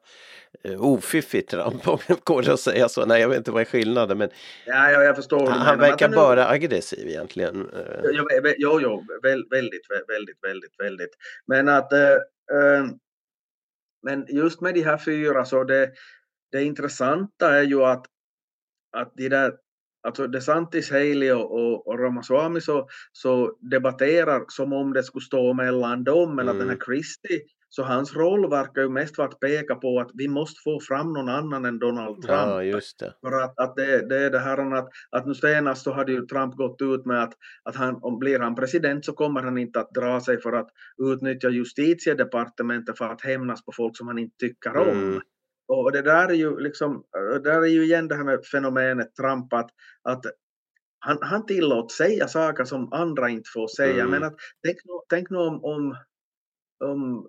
eh, 0.64 0.84
ofiffig 0.84 1.48
Trump 1.48 1.88
om 1.88 1.98
det 2.06 2.24
går 2.24 2.50
att 2.50 2.60
säga 2.60 2.88
så. 2.88 3.06
Nej, 3.06 3.20
jag 3.20 3.28
vet 3.28 3.38
inte 3.38 3.50
vad 3.50 3.60
är 3.60 3.64
skillnaden. 3.64 4.18
Men 4.18 4.28
ja, 4.66 4.90
ja, 4.90 5.02
jag 5.02 5.16
förstår. 5.16 5.46
Han, 5.46 5.60
han 5.60 5.78
verkar 5.78 6.08
nu... 6.08 6.16
bara 6.16 6.48
aggressiv 6.48 7.08
egentligen. 7.08 7.70
Jo, 8.12 8.28
jo, 8.58 8.80
jo 8.80 9.04
väldigt, 9.22 9.50
väldigt, 9.50 10.38
väldigt, 10.42 10.74
väldigt. 10.78 11.10
Men 11.46 11.68
att 11.68 11.92
äh, 11.92 12.86
men 14.02 14.26
just 14.28 14.60
med 14.60 14.74
de 14.74 14.82
här 14.82 14.98
fyra 14.98 15.44
så 15.44 15.64
det, 15.64 15.92
det 16.52 16.64
intressanta 16.64 17.56
är 17.56 17.62
ju 17.62 17.82
att, 17.82 18.06
att 18.92 19.12
de 19.16 19.28
där 19.28 19.52
alltså 20.06 20.26
DeSantis, 20.26 20.90
Haley 20.90 21.32
och, 21.32 21.52
och, 21.52 21.86
och 21.86 21.98
Ramaswamy 21.98 22.60
så, 22.60 22.88
så 23.12 23.56
debatterar 23.60 24.44
som 24.48 24.72
om 24.72 24.92
det 24.92 25.02
skulle 25.02 25.24
stå 25.24 25.52
mellan 25.52 26.04
dem, 26.04 26.36
men 26.36 26.48
mm. 26.48 26.48
att 26.48 26.58
den 26.58 26.68
här 26.68 26.76
mm. 26.76 26.84
Christie, 26.84 27.40
så 27.68 27.82
hans 27.82 28.16
roll 28.16 28.50
verkar 28.50 28.82
ju 28.82 28.88
mest 28.88 29.18
vara 29.18 29.28
att 29.28 29.40
peka 29.40 29.74
på 29.74 30.00
att 30.00 30.10
vi 30.14 30.28
måste 30.28 30.60
få 30.64 30.80
fram 30.80 31.12
någon 31.12 31.28
annan 31.28 31.64
än 31.64 31.78
Donald 31.78 32.22
Trump. 32.22 32.30
Ja. 32.30 32.80
För 33.20 33.42
att, 33.44 33.58
att 33.58 33.76
det, 33.76 34.08
det 34.08 34.18
är 34.18 34.30
det 34.30 34.38
här 34.38 34.74
att, 34.74 34.88
att 35.10 35.26
nu 35.26 35.34
senast 35.34 35.82
så 35.82 35.92
hade 35.92 36.12
ju 36.12 36.26
Trump 36.26 36.54
gått 36.54 36.82
ut 36.82 37.06
med 37.06 37.22
att, 37.22 37.32
att 37.62 37.76
han, 37.76 37.98
om 38.02 38.18
blir 38.18 38.38
han 38.38 38.54
president 38.54 39.04
så 39.04 39.12
kommer 39.12 39.42
han 39.42 39.58
inte 39.58 39.80
att 39.80 39.90
dra 39.90 40.20
sig 40.20 40.40
för 40.40 40.52
att 40.52 40.68
utnyttja 41.12 41.48
justitiedepartementet 41.48 42.98
för 42.98 43.08
att 43.08 43.20
hämnas 43.20 43.64
på 43.64 43.72
folk 43.72 43.96
som 43.96 44.08
han 44.08 44.18
inte 44.18 44.36
tycker 44.36 44.76
om. 44.76 44.88
Mm. 44.88 45.20
Och 45.68 45.92
det 45.92 46.02
där 46.02 46.28
är 46.28 46.34
ju 46.34 46.58
liksom, 46.58 47.04
där 47.44 47.62
är 47.62 47.66
ju 47.66 47.84
igen 47.84 48.08
det 48.08 48.14
här 48.14 48.24
med 48.24 48.46
fenomenet 48.46 49.14
Trump 49.14 49.52
att, 49.52 49.70
att 50.02 50.24
han, 50.98 51.18
han 51.20 51.46
tillåts 51.46 51.96
säga 51.96 52.28
saker 52.28 52.64
som 52.64 52.92
andra 52.92 53.28
inte 53.28 53.50
får 53.54 53.68
säga. 53.68 54.02
Mm. 54.02 54.10
Men 54.10 54.22
att, 54.22 54.34
tänk, 54.66 54.76
tänk 55.08 55.30
nu 55.30 55.38
om, 55.38 55.64
om, 55.64 55.96
om 56.84 57.28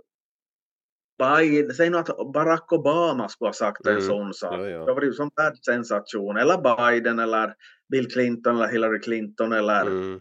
Biden, 1.18 1.74
säg 1.74 1.90
nu 1.90 1.98
att 1.98 2.34
Barack 2.34 2.72
Obama 2.74 3.30
skulle 3.30 3.48
ha 3.48 3.54
sagt 3.54 3.86
mm. 3.86 3.98
en 3.98 4.04
sån 4.04 4.34
sak. 4.34 4.54
Ja, 4.54 4.70
ja. 4.70 4.86
Det 4.86 4.94
var 4.94 5.02
ju 5.02 5.14
som 5.14 5.30
världssensation. 5.36 6.38
Eller 6.38 6.58
Biden 6.58 7.20
eller 7.20 7.54
Bill 7.92 8.12
Clinton 8.12 8.56
eller 8.56 8.68
Hillary 8.68 9.00
Clinton 9.00 9.54
eller 9.54 9.82
mm. 9.82 10.20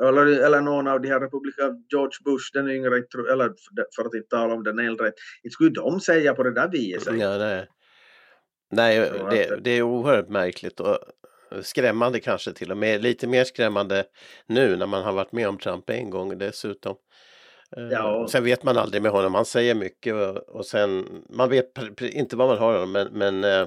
Eller, 0.00 0.26
eller 0.26 0.60
någon 0.60 0.88
av 0.88 1.00
de 1.00 1.08
här 1.08 1.20
republikanerna, 1.20 1.78
George 1.90 2.18
Bush 2.24 2.50
den 2.52 2.70
yngre, 2.70 2.96
eller 3.32 3.52
för 3.96 4.04
att 4.04 4.14
inte 4.14 4.28
tala 4.28 4.54
om 4.54 4.62
den 4.64 4.78
äldre, 4.78 5.06
inte 5.42 5.52
skulle 5.52 5.70
de 5.70 6.00
säga 6.00 6.34
på 6.34 6.42
det 6.42 6.54
där 6.54 6.68
viset. 6.68 7.18
Ja, 7.18 7.38
nej, 7.38 7.66
nej 8.70 9.10
det, 9.30 9.60
det 9.64 9.70
är 9.70 9.82
oerhört 9.82 10.28
märkligt 10.28 10.80
och 10.80 10.98
skrämmande 11.62 12.20
kanske 12.20 12.52
till 12.52 12.70
och 12.70 12.76
med. 12.76 13.02
Lite 13.02 13.26
mer 13.26 13.44
skrämmande 13.44 14.04
nu 14.46 14.76
när 14.76 14.86
man 14.86 15.02
har 15.02 15.12
varit 15.12 15.32
med 15.32 15.48
om 15.48 15.58
Trump 15.58 15.90
en 15.90 16.10
gång 16.10 16.38
dessutom. 16.38 16.96
Eh, 17.76 17.88
ja. 17.90 18.26
Sen 18.30 18.44
vet 18.44 18.64
man 18.64 18.78
aldrig 18.78 19.02
med 19.02 19.10
honom, 19.10 19.34
han 19.34 19.44
säger 19.44 19.74
mycket 19.74 20.14
och, 20.14 20.36
och 20.36 20.66
sen 20.66 21.06
man 21.28 21.48
vet 21.48 21.66
inte 22.00 22.36
vad 22.36 22.48
man 22.48 22.58
har 22.58 22.72
honom 22.72 22.92
men, 22.92 23.08
men 23.12 23.44
eh, 23.44 23.66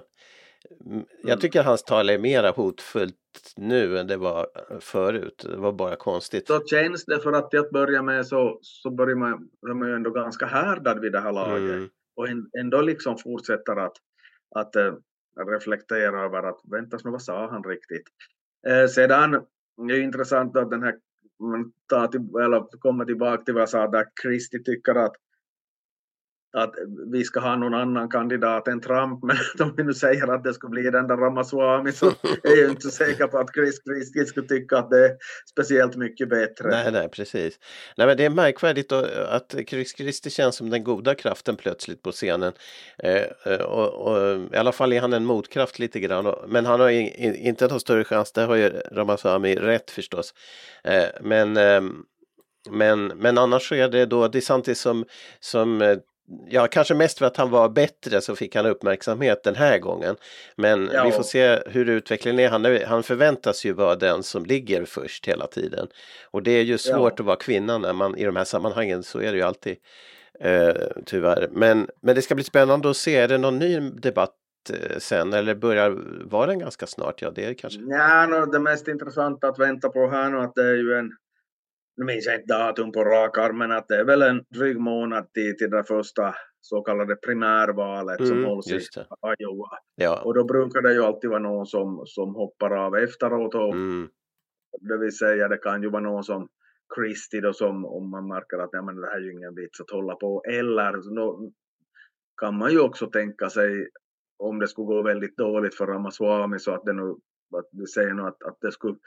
jag 1.22 1.30
mm. 1.30 1.40
tycker 1.40 1.64
hans 1.64 1.84
tal 1.84 2.10
är 2.10 2.20
mera 2.20 2.52
hotfullt 2.52 3.16
nu 3.58 3.98
än 4.00 4.08
det 4.08 4.18
var 4.18 4.48
förut. 4.80 5.46
Det 5.50 5.58
var 5.58 5.72
bara 5.72 5.96
konstigt. 5.96 6.48
Så 6.48 6.66
känns 6.66 7.06
det 7.06 7.20
för 7.20 7.34
att 7.34 7.52
till 7.52 7.60
att 7.60 7.72
börja 7.72 8.02
med 8.02 8.28
så, 8.28 8.60
så 8.62 8.90
börjar 8.92 9.16
man, 9.16 9.50
är 9.70 9.74
man 9.74 9.88
ju 9.88 9.96
ändå 9.96 10.10
ganska 10.10 10.46
härdad 10.46 11.00
vid 11.00 11.12
det 11.12 11.20
här 11.20 11.32
laget. 11.32 11.76
Mm. 11.76 11.90
Och 12.16 12.28
ändå 12.60 12.82
liksom 12.82 13.18
fortsätter 13.18 13.76
att, 13.76 13.98
att 14.56 14.76
äh, 14.76 14.94
reflektera 15.54 16.26
över 16.26 16.44
att 16.44 16.60
vänta 16.72 16.98
nu 17.04 17.12
vad 17.12 17.22
sa 17.22 17.50
han 17.52 17.64
riktigt. 17.64 18.08
Äh, 18.68 18.88
sedan 18.88 19.34
är 19.34 19.88
det 19.88 20.00
intressant 20.00 20.58
att 20.58 20.70
den 20.70 20.84
här 20.84 20.96
man 21.40 21.72
tar 21.90 22.08
till, 22.08 22.20
eller 22.20 22.80
kommer 22.80 23.06
tillbaka 23.06 23.44
till 23.44 23.54
vad 23.54 23.62
jag 23.62 23.70
sa 23.70 23.88
där 23.88 24.06
Kristi 24.24 24.64
tycker 24.64 24.96
att 24.96 25.16
att 26.56 26.74
vi 27.12 27.24
ska 27.24 27.40
ha 27.40 27.56
någon 27.56 27.74
annan 27.74 28.10
kandidat 28.10 28.68
än 28.68 28.82
Trump, 28.82 29.24
men 29.24 29.38
om 29.68 29.74
vi 29.78 29.84
nu 29.84 29.94
säger 29.94 30.34
att 30.34 30.44
det 30.44 30.54
skulle 30.54 30.70
bli 30.70 30.82
den 30.82 31.08
där 31.08 31.18
Ramaswamy 31.18 31.92
så 31.92 32.08
är 32.44 32.62
jag 32.62 32.70
inte 32.70 32.82
så 32.82 32.92
säker 32.92 33.28
på 33.28 33.38
att 33.38 33.54
Chris 33.54 33.84
Christie 33.84 34.26
skulle 34.26 34.48
tycka 34.48 34.78
att 34.78 34.90
det 34.90 35.06
är 35.06 35.12
speciellt 35.50 35.96
mycket 35.96 36.30
bättre. 36.30 36.70
Nej, 36.70 36.92
nej, 36.92 37.10
precis. 37.10 37.60
Nej, 37.98 38.08
men 38.08 38.18
det 38.18 38.26
är 38.26 38.30
märkvärdigt 38.30 38.92
att 38.92 39.56
Chris 39.68 39.98
Christie 39.98 40.32
känns 40.32 40.56
som 40.56 40.70
den 40.70 40.84
goda 40.84 41.16
kraften 41.16 41.56
plötsligt 41.56 42.02
på 42.02 42.12
scenen. 42.12 42.54
Eh, 42.98 43.24
eh, 43.46 43.62
och, 43.62 43.94
och, 43.94 44.38
I 44.54 44.58
alla 44.58 44.72
fall 44.72 44.94
är 44.94 45.02
han 45.02 45.14
en 45.14 45.26
motkraft 45.26 45.80
lite 45.80 46.00
grann, 46.00 46.36
men 46.48 46.66
han 46.66 46.80
har 46.80 46.90
inte 46.90 47.68
någon 47.68 47.80
större 47.80 48.04
chans, 48.04 48.32
det 48.32 48.42
har 48.42 48.56
ju 48.56 48.70
Ramaswamy 48.70 49.56
rätt 49.56 49.92
förstås. 49.92 50.34
Eh, 50.84 51.06
men 51.22 51.58
eh, 51.58 51.82
men, 52.70 53.08
men 53.08 53.38
annars 53.38 53.70
så 53.70 53.76
är 53.76 53.90
det 53.90 54.06
då 54.06 54.28
DeSantis 54.28 54.80
som, 54.80 55.06
som 55.40 55.82
eh, 55.82 55.98
Ja, 56.50 56.68
kanske 56.68 56.94
mest 56.94 57.20
för 57.20 57.26
att 57.26 57.38
han 57.38 57.50
var 57.50 57.70
bättre 57.70 58.22
så 58.22 58.36
fick 58.36 58.56
han 58.56 58.66
uppmärksamhet 58.66 59.44
den 59.44 59.56
här 59.56 59.80
gången. 59.80 60.16
Men 60.56 60.90
ja. 60.94 61.04
vi 61.04 61.12
får 61.12 61.24
se 61.24 61.60
hur 61.66 61.90
utvecklingen 61.90 62.40
är. 62.40 62.50
Han, 62.50 62.88
han 62.88 63.04
förväntas 63.04 63.66
ju 63.66 63.74
vara 63.74 63.96
den 63.96 64.24
som 64.24 64.46
ligger 64.46 64.86
först 64.86 65.26
hela 65.26 65.48
tiden. 65.48 65.88
Och 66.32 66.44
det 66.44 66.52
är 66.52 66.64
ju 66.64 66.78
svårt 66.78 67.14
ja. 67.18 67.24
att 67.24 67.26
vara 67.26 67.36
kvinna 67.36 67.78
när 67.78 67.94
man 67.94 68.18
i 68.18 68.24
de 68.26 68.36
här 68.36 68.44
sammanhangen, 68.44 69.04
så 69.04 69.20
är 69.20 69.32
det 69.32 69.38
ju 69.38 69.44
alltid. 69.44 69.78
Eh, 70.40 70.74
tyvärr. 71.06 71.50
Men, 71.52 71.90
men 72.02 72.16
det 72.16 72.22
ska 72.22 72.36
bli 72.36 72.44
spännande 72.44 72.90
att 72.90 72.98
se, 72.98 73.16
är 73.16 73.28
det 73.28 73.38
någon 73.38 73.60
ny 73.60 73.80
debatt 73.80 74.36
eh, 74.70 74.98
sen 74.98 75.34
eller 75.34 75.56
börjar 75.56 75.90
vara 76.26 76.46
den 76.46 76.60
ganska 76.60 76.88
snart? 76.88 77.22
Ja, 77.22 77.32
det 77.32 77.46
är 77.46 77.54
kanske. 77.54 77.80
Ja, 77.80 78.28
no, 78.28 78.46
det 78.46 78.60
mest 78.60 78.88
intressanta 78.88 79.48
att 79.48 79.60
vänta 79.60 79.90
på 79.90 80.10
här 80.10 80.30
nu 80.30 80.40
att 80.40 80.56
det 80.56 80.64
är 80.64 80.76
ju 80.76 80.94
en 80.94 81.12
nu 81.98 82.06
minns 82.06 82.26
jag 82.26 82.36
inte 82.36 82.54
datum 82.54 82.92
på 82.92 83.04
rak 83.04 83.38
arm, 83.38 83.58
men 83.58 83.72
att 83.72 83.88
det 83.88 83.96
är 83.96 84.06
väl 84.06 84.22
en 84.22 84.44
dryg 84.50 84.80
månad 84.80 85.34
till, 85.34 85.58
till 85.58 85.70
det 85.70 85.84
första 85.84 86.36
så 86.62 86.82
kallade 86.82 87.16
primärvalet 87.16 88.20
mm, 88.20 88.30
som 88.30 88.46
hålls 88.46 88.72
i 88.72 88.80
Iowa. 89.40 89.70
Ja. 89.96 90.22
Och 90.24 90.34
då 90.34 90.44
brukar 90.44 90.82
det 90.82 90.94
ju 90.94 91.04
alltid 91.04 91.30
vara 91.30 91.40
någon 91.40 91.66
som, 91.66 92.04
som 92.06 92.36
hoppar 92.36 92.86
av 92.86 92.96
efteråt. 92.96 93.56
Och, 93.56 93.74
mm. 93.74 94.10
Det 94.80 94.98
vill 94.98 95.18
säga 95.18 95.48
det 95.48 95.58
kan 95.58 95.84
ju 95.84 95.90
vara 95.90 96.02
någon 96.02 96.24
som 96.24 96.48
Christie 96.96 97.42
då 97.42 97.54
som 97.54 97.86
om 97.86 98.10
man 98.10 98.28
märker 98.28 98.58
att 98.58 98.70
ja, 98.72 98.82
men 98.82 98.96
det 98.96 99.08
här 99.08 99.18
är 99.18 99.22
ju 99.22 99.34
ingen 99.34 99.56
vits 99.56 99.82
att 99.82 99.90
hålla 99.90 100.16
på. 100.16 100.44
Eller 100.50 101.16
då 101.16 101.52
kan 102.42 102.58
man 102.58 102.72
ju 102.72 102.80
också 102.80 103.08
tänka 103.08 103.50
sig 103.50 103.88
om 104.38 104.60
det 104.60 104.68
skulle 104.68 104.86
gå 104.86 105.02
väldigt 105.02 105.38
dåligt 105.38 105.76
för 105.76 105.88
Ramaswamy 105.88 106.60
så 106.60 106.72
att 106.74 106.86
det 106.86 106.94
nu 106.94 107.16
att 107.58 107.70
du 107.72 107.86
säger 107.86 108.14
nu 108.14 108.22
att, 108.22 108.44
att 108.44 108.58
det 108.62 108.72
skulle 108.72 108.98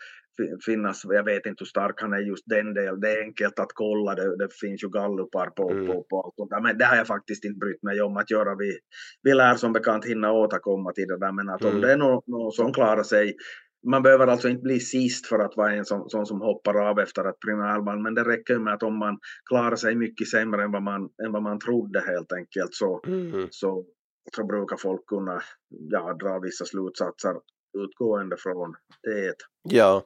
finnas, 0.66 1.03
jag 1.05 1.24
vet 1.24 1.46
inte 1.46 1.61
hur 1.62 1.66
stark 1.66 2.01
han 2.01 2.12
är 2.12 2.18
just 2.18 2.44
den 2.46 2.74
delen, 2.74 3.01
det 3.01 3.12
är 3.12 3.22
enkelt 3.22 3.59
att 3.59 3.72
kolla, 3.74 4.14
det, 4.14 4.37
det 4.37 4.48
finns 4.61 4.85
ju 4.85 4.88
gallupar 4.88 5.51
på, 5.51 5.70
mm. 5.70 5.87
på, 5.87 6.07
på 6.11 6.22
allt 6.22 6.35
sånt 6.37 6.51
där, 6.51 6.61
men 6.61 6.79
det 6.79 6.85
har 6.85 6.96
jag 6.96 7.07
faktiskt 7.07 7.44
inte 7.44 7.59
brytt 7.59 7.83
mig 7.83 8.01
om 8.01 8.16
att 8.16 8.31
göra. 8.31 8.57
Vi, 8.57 8.79
vi 9.22 9.35
lär 9.35 9.55
som 9.55 9.72
bekant 9.72 10.05
hinna 10.05 10.33
återkomma 10.33 10.92
till 10.92 11.09
det 11.09 11.18
där, 11.18 11.33
men 11.33 11.48
att 11.48 11.62
mm. 11.62 11.74
om 11.74 11.81
det 11.81 11.92
är 11.92 11.96
någon, 11.96 12.22
någon 12.27 12.53
som 12.53 12.72
klarar 12.72 13.03
sig 13.03 13.37
man 13.87 14.03
behöver 14.03 14.27
alltså 14.27 14.48
inte 14.48 14.62
bli 14.62 14.81
sist 14.81 15.27
för 15.27 15.38
att 15.38 15.57
vara 15.57 15.72
en 15.72 15.85
sån, 15.85 16.11
sån 16.11 16.27
som 16.27 16.40
hoppar 16.40 16.88
av 16.90 16.98
efter 16.98 17.24
ett 17.24 17.40
primärval, 17.40 18.03
men 18.03 18.14
det 18.14 18.24
räcker 18.24 18.59
med 18.59 18.74
att 18.74 18.83
om 18.83 18.98
man 18.98 19.18
klarar 19.48 19.77
sig 19.77 19.94
mycket 19.94 20.29
sämre 20.29 20.62
än 20.64 20.72
vad 20.72 20.83
man, 20.83 21.09
än 21.24 21.33
vad 21.33 21.42
man 21.42 21.59
trodde 21.59 22.01
helt 22.01 22.33
enkelt 22.33 22.74
så, 22.74 23.01
mm. 23.07 23.48
så, 23.51 23.85
så 24.37 24.46
brukar 24.46 24.77
folk 24.77 25.07
kunna 25.07 25.42
ja, 25.68 26.14
dra 26.14 26.38
vissa 26.38 26.64
slutsatser 26.64 27.35
utgående 27.72 28.37
från 28.37 28.74
det. 29.02 29.35
Ja, 29.62 30.02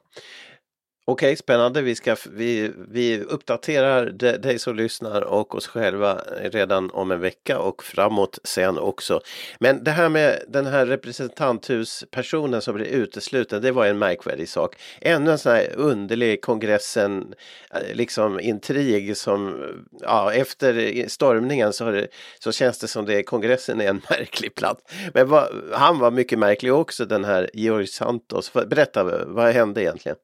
Okej, 1.05 1.27
okay, 1.27 1.35
spännande. 1.35 1.81
Vi, 1.81 1.95
ska, 1.95 2.15
vi, 2.31 2.71
vi 2.89 3.21
uppdaterar 3.21 4.05
dig 4.37 4.59
som 4.59 4.75
lyssnar 4.75 5.21
och 5.21 5.55
oss 5.55 5.67
själva 5.67 6.21
redan 6.41 6.91
om 6.91 7.11
en 7.11 7.19
vecka 7.19 7.59
och 7.59 7.83
framåt 7.83 8.39
sen 8.43 8.77
också. 8.77 9.21
Men 9.59 9.83
det 9.83 9.91
här 9.91 10.09
med 10.09 10.43
den 10.47 10.65
här 10.65 10.85
representanthuspersonen 10.85 12.61
som 12.61 12.75
blir 12.75 12.85
utesluten, 12.85 13.61
det 13.61 13.71
var 13.71 13.85
en 13.85 13.97
märkvärdig 13.97 14.49
sak. 14.49 14.75
Ännu 15.01 15.31
en 15.31 15.37
sån 15.37 15.51
här 15.51 15.67
underlig 15.75 16.41
kongressen, 16.41 17.33
eh, 17.73 17.95
liksom 17.95 18.39
intrig 18.39 19.17
som, 19.17 19.71
ja, 20.01 20.33
efter 20.33 21.05
stormningen 21.09 21.73
så, 21.73 21.91
det, 21.91 22.07
så 22.39 22.51
känns 22.51 22.79
det 22.79 22.87
som 22.87 23.05
det 23.05 23.23
kongressen 23.23 23.81
är 23.81 23.89
en 23.89 24.01
märklig 24.09 24.55
plats. 24.55 24.83
Men 25.13 25.29
vad, 25.29 25.49
han 25.71 25.99
var 25.99 26.11
mycket 26.11 26.39
märklig 26.39 26.73
också, 26.73 27.05
den 27.05 27.25
här 27.25 27.49
Georg 27.53 27.87
Santos. 27.87 28.53
Berätta, 28.53 29.25
vad 29.25 29.53
hände 29.53 29.81
egentligen? 29.81 30.17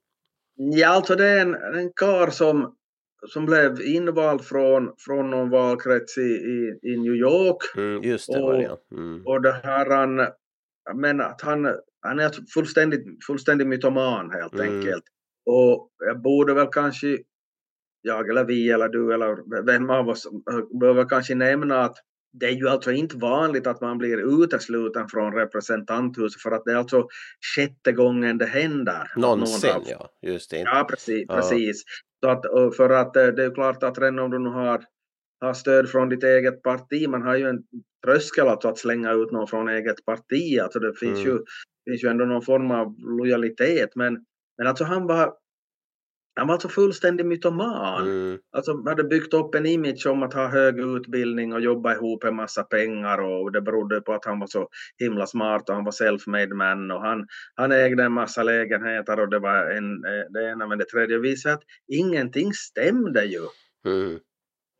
Ja, 0.62 0.88
alltså 0.88 1.16
det 1.16 1.26
är 1.26 1.42
en, 1.42 1.56
en 1.56 1.94
kar 1.94 2.30
som, 2.30 2.76
som 3.28 3.46
blev 3.46 3.82
invald 3.82 4.42
från, 4.42 4.94
från 4.98 5.30
någon 5.30 5.50
valkrets 5.50 6.18
i, 6.18 6.22
i, 6.22 6.80
i 6.84 6.98
New 6.98 7.14
York. 7.14 7.58
Mm, 7.78 8.04
just 8.04 8.34
det, 8.34 8.40
och, 8.40 8.48
var 8.48 8.58
det. 8.58 8.78
Mm. 8.96 9.26
och 9.26 9.42
det 9.42 9.52
här 9.52 9.90
han, 9.90 10.28
men 10.96 11.22
att 11.22 11.42
han, 11.42 11.66
han 12.02 12.20
är 12.20 12.32
fullständigt, 12.54 13.26
fullständigt 13.28 13.68
mytoman 13.68 14.32
helt 14.32 14.54
mm. 14.54 14.76
enkelt. 14.76 15.04
Och 15.46 15.90
jag 15.98 16.22
borde 16.22 16.54
väl 16.54 16.68
kanske, 16.68 17.18
jag 18.02 18.30
eller 18.30 18.46
vi 18.46 18.70
eller 18.70 18.90
du 18.90 19.14
eller 19.14 19.64
vem 19.66 19.90
av 19.90 20.10
oss, 20.10 20.28
behöver 20.80 21.10
kanske 21.10 21.36
nämna 21.36 21.82
att 21.82 21.96
det 22.32 22.46
är 22.46 22.52
ju 22.52 22.70
alltså 22.70 22.92
inte 22.92 23.18
vanligt 23.18 23.68
att 23.68 23.82
man 23.82 23.98
blir 23.98 24.44
utesluten 24.44 25.08
från 25.08 25.34
representanthuset 25.34 26.42
för 26.42 26.52
att 26.52 26.66
det 26.66 26.72
är 26.72 26.76
alltså 26.76 27.08
sjätte 27.56 27.92
gången 27.92 28.38
det 28.38 28.46
händer. 28.46 29.12
Någonsin, 29.16 29.72
av, 29.72 29.84
ja. 29.86 30.10
Just 30.22 30.52
det. 30.52 30.60
Ja, 30.60 30.88
precis. 30.90 31.26
Ja. 31.28 31.36
precis. 31.36 31.84
Så 32.24 32.30
att, 32.30 32.76
för 32.76 32.90
att 32.90 33.16
eh, 33.16 33.28
det 33.28 33.44
är 33.44 33.54
klart 33.54 33.84
att 33.84 34.00
redan 34.00 34.20
om 34.20 34.32
du 34.32 34.40
nu 34.40 34.50
har, 34.50 34.84
har 35.42 35.54
stöd 35.54 35.90
från 35.90 36.10
ditt 36.10 36.24
eget 36.24 36.64
parti, 36.64 37.08
man 37.10 37.22
har 37.22 37.36
ju 37.36 37.50
en 37.50 37.64
tröskel 38.06 38.48
alltså 38.48 38.68
att 38.68 38.78
slänga 38.78 39.12
ut 39.12 39.32
någon 39.32 39.48
från 39.48 39.70
eget 39.70 40.06
parti, 40.06 40.60
alltså 40.60 40.80
det 40.80 40.94
finns, 40.94 41.20
mm. 41.20 41.32
ju, 41.32 41.40
finns 41.90 42.04
ju 42.04 42.08
ändå 42.08 42.26
någon 42.26 42.42
form 42.42 42.72
av 42.72 42.96
lojalitet, 42.98 43.96
men, 43.96 44.26
men 44.58 44.68
alltså 44.68 44.84
han 44.84 45.08
var 45.08 45.34
han 46.40 46.48
var 46.48 46.54
alltså 46.54 46.70
fullständig 46.70 47.26
mytoman. 47.26 48.08
Mm. 48.08 48.40
Alltså 48.52 48.84
hade 48.86 49.04
byggt 49.04 49.34
upp 49.34 49.56
en 49.56 49.66
image 49.66 50.06
om 50.08 50.24
att 50.24 50.34
ha 50.34 50.48
hög 50.48 50.80
utbildning 50.80 51.54
och 51.54 51.62
jobba 51.62 51.94
ihop 51.94 52.24
en 52.24 52.36
massa 52.36 52.64
pengar 52.64 53.18
och 53.22 53.52
det 53.52 53.62
berodde 53.62 54.02
på 54.02 54.14
att 54.14 54.26
han 54.26 54.40
var 54.40 54.48
så 54.48 54.70
himla 54.98 55.28
smart 55.28 55.70
och 55.70 55.76
han 55.76 55.84
var 55.84 55.92
self-made 55.92 56.54
man 56.54 56.92
och 56.92 57.02
han, 57.02 57.28
han 57.56 57.72
ägde 57.72 58.04
en 58.04 58.12
massa 58.12 58.44
lägenheter 58.44 59.20
och 59.20 59.30
det 59.30 59.40
var 59.40 59.72
en, 59.72 60.06
eh, 60.06 60.26
det 60.30 60.52
ena 60.52 60.68
med 60.68 60.78
det 60.78 60.86
tredje. 60.86 61.18
Och 61.18 61.24
visade 61.24 61.56
att 61.56 61.64
ingenting 61.88 62.54
stämde 62.54 63.26
ju. 63.26 63.42
Mm. 63.86 64.20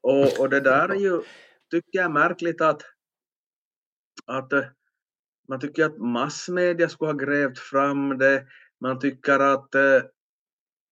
Och, 0.04 0.40
och 0.40 0.50
det 0.50 0.60
där 0.60 0.90
är 0.90 1.00
ju, 1.00 1.22
tycker 1.72 1.90
jag 1.92 2.06
är 2.06 2.10
märkligt 2.10 2.62
att, 2.62 2.82
att 4.26 4.54
eh, 4.54 4.64
man 5.50 5.60
tycker 5.60 5.86
att 5.86 5.98
massmedia 5.98 6.90
skulle 6.90 7.12
ha 7.12 7.18
grävt 7.18 7.60
fram 7.60 8.18
det. 8.18 8.46
Man 8.82 9.00
tycker 9.00 9.40
att 9.40 9.76
eh, 9.76 10.02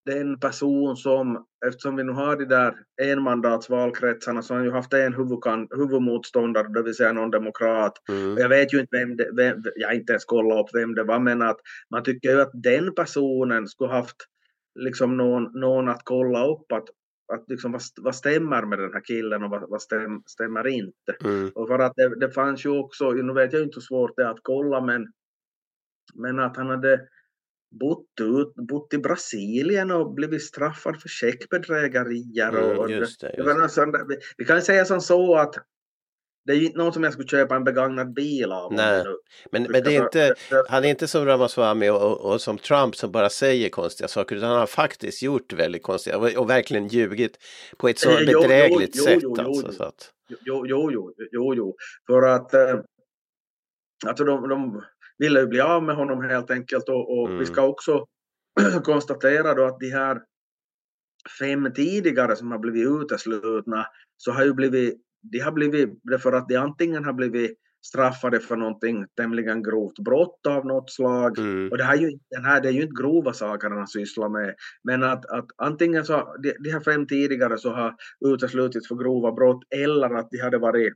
den 0.07 0.39
person 0.39 0.97
som, 0.97 1.45
eftersom 1.65 1.95
vi 1.95 2.03
nu 2.03 2.11
har 2.11 2.35
de 2.35 2.45
där 2.45 2.73
enmandatsvalkretsarna, 3.01 4.41
så 4.41 4.53
har 4.53 4.57
han 4.57 4.65
ju 4.65 4.71
haft 4.71 4.93
en 4.93 5.13
huvudkan, 5.13 5.67
huvudmotståndare, 5.71 6.67
det 6.67 6.83
vill 6.83 6.95
säga 6.95 7.13
någon 7.13 7.31
demokrat. 7.31 7.93
Mm. 8.09 8.37
Jag 8.37 8.49
vet 8.49 8.73
ju 8.73 8.79
inte 8.79 8.97
vem, 8.97 9.17
det, 9.17 9.29
vem 9.33 9.63
jag 9.75 9.87
har 9.87 9.95
inte 9.95 10.13
ens 10.13 10.25
kollat 10.25 10.59
upp 10.59 10.75
vem 10.75 10.95
det 10.95 11.03
var, 11.03 11.19
men 11.19 11.41
att 11.41 11.57
man 11.91 12.03
tycker 12.03 12.29
ju 12.29 12.41
att 12.41 12.51
den 12.53 12.95
personen 12.95 13.67
skulle 13.67 13.89
haft 13.89 14.15
liksom 14.79 15.17
någon, 15.17 15.59
någon 15.59 15.89
att 15.89 16.01
kolla 16.03 16.47
upp 16.47 16.71
att, 16.71 16.87
att 17.33 17.43
liksom, 17.47 17.71
vad, 17.71 17.81
vad 18.01 18.15
stämmer 18.15 18.65
med 18.65 18.79
den 18.79 18.93
här 18.93 19.05
killen 19.05 19.43
och 19.43 19.49
vad, 19.49 19.69
vad 19.69 19.81
stäm, 19.81 20.21
stämmer 20.25 20.67
inte. 20.67 21.15
Mm. 21.23 21.49
Och 21.55 21.67
för 21.67 21.79
att 21.79 21.93
det, 21.95 22.19
det 22.19 22.31
fanns 22.31 22.65
ju 22.65 22.69
också, 22.69 23.11
nu 23.11 23.33
vet 23.33 23.53
jag 23.53 23.63
inte 23.63 23.75
hur 23.75 23.81
svårt 23.81 24.15
det 24.15 24.23
är 24.23 24.29
att 24.29 24.43
kolla, 24.43 24.81
men, 24.81 25.07
men 26.15 26.39
att 26.39 26.57
han 26.57 26.69
hade 26.69 27.01
bott, 27.79 28.21
ut, 28.21 28.53
bott 28.55 28.93
i 28.93 28.97
Brasilien 28.97 29.91
och 29.91 30.13
blivit 30.13 30.43
straffad 30.43 31.01
för 31.01 31.09
checkbedrägerier. 31.09 32.49
Mm, 32.49 32.79
och, 32.79 32.91
just 32.91 33.21
det, 33.21 33.35
just 33.37 33.75
det. 33.75 34.19
vi, 34.37 34.45
kan 34.45 34.61
säga 34.61 34.85
som 34.85 35.01
så 35.01 35.35
att 35.35 35.55
det 36.45 36.53
är 36.53 36.57
ju 36.57 36.65
inte 36.65 36.77
någon 36.77 36.93
som 36.93 37.03
jag 37.03 37.13
skulle 37.13 37.27
köpa 37.27 37.55
en 37.55 37.63
begagnad 37.63 38.13
bil 38.13 38.51
av. 38.51 38.73
Nej, 38.73 39.03
men, 39.51 39.63
men 39.63 39.83
det 39.83 39.95
är 39.95 40.03
inte, 40.03 40.35
han 40.69 40.85
är 40.85 40.89
inte 40.89 41.07
som 41.07 41.25
Ramaswamy 41.25 41.89
och, 41.89 42.01
och, 42.01 42.31
och, 42.31 42.41
som 42.41 42.57
Trump 42.57 42.95
som 42.95 43.11
bara 43.11 43.29
säger 43.29 43.69
konstiga 43.69 44.07
saker 44.07 44.35
utan 44.35 44.49
han 44.49 44.59
har 44.59 44.67
faktiskt 44.67 45.21
gjort 45.21 45.53
väldigt 45.53 45.83
konstiga 45.83 46.17
och, 46.17 46.33
och 46.37 46.49
verkligen 46.49 46.87
ljugit 46.87 47.37
på 47.77 47.89
ett 47.89 47.99
så 47.99 48.09
bedrägligt 48.09 48.95
jo, 48.95 49.03
jo, 49.05 49.13
sätt. 49.13 49.19
Jo, 49.23 49.35
jo, 49.37 49.45
alltså, 49.45 49.71
så 49.71 49.83
att... 49.83 50.11
jo, 50.29 50.65
jo, 50.67 50.91
jo, 50.91 51.13
jo, 51.31 51.55
jo, 51.55 51.75
för 52.07 52.21
att 52.21 52.53
äh, 52.53 52.79
alltså 54.05 54.23
de, 54.23 54.49
de 54.49 54.83
ville 55.17 55.39
ju 55.39 55.47
bli 55.47 55.61
av 55.61 55.83
med 55.83 55.95
honom 55.95 56.23
helt 56.23 56.51
enkelt 56.51 56.89
och, 56.89 57.19
och 57.19 57.27
mm. 57.27 57.39
vi 57.39 57.45
ska 57.45 57.61
också 57.61 58.05
konstatera 58.83 59.53
då 59.53 59.65
att 59.65 59.79
de 59.79 59.89
här 59.89 60.21
fem 61.39 61.73
tidigare 61.75 62.35
som 62.35 62.51
har 62.51 62.59
blivit 62.59 62.87
uteslutna 62.87 63.85
så 64.17 64.31
har 64.31 64.45
ju 64.45 64.53
blivit, 64.53 65.01
de 65.21 65.39
har 65.39 65.51
blivit 65.51 65.89
för 66.21 66.33
att 66.33 66.47
de 66.49 66.55
antingen 66.55 67.05
har 67.05 67.13
blivit 67.13 67.57
straffade 67.85 68.39
för 68.39 68.55
någonting 68.55 69.05
tämligen 69.17 69.63
grovt 69.63 69.99
brott 69.99 70.47
av 70.47 70.65
något 70.65 70.91
slag. 70.91 71.39
Mm. 71.39 71.71
Och 71.71 71.77
det, 71.77 71.83
här 71.83 71.97
är 71.97 72.01
ju, 72.01 72.19
den 72.29 72.45
här, 72.45 72.61
det 72.61 72.67
är 72.67 72.71
ju 72.71 72.81
inte 72.81 73.01
grova 73.01 73.33
saker 73.33 73.69
han 73.69 73.87
sysslar 73.87 74.29
med. 74.29 74.55
Men 74.83 75.03
att, 75.03 75.25
att 75.25 75.45
antingen 75.57 76.05
så, 76.05 76.35
de, 76.43 76.53
de 76.59 76.69
här 76.71 76.79
fem 76.79 77.07
tidigare 77.07 77.57
så 77.57 77.71
har 77.73 77.95
uteslutits 78.25 78.87
för 78.87 78.95
grova 78.95 79.31
brott 79.31 79.63
eller 79.75 80.15
att 80.15 80.27
de 80.31 80.37
hade 80.37 80.57
varit 80.57 80.93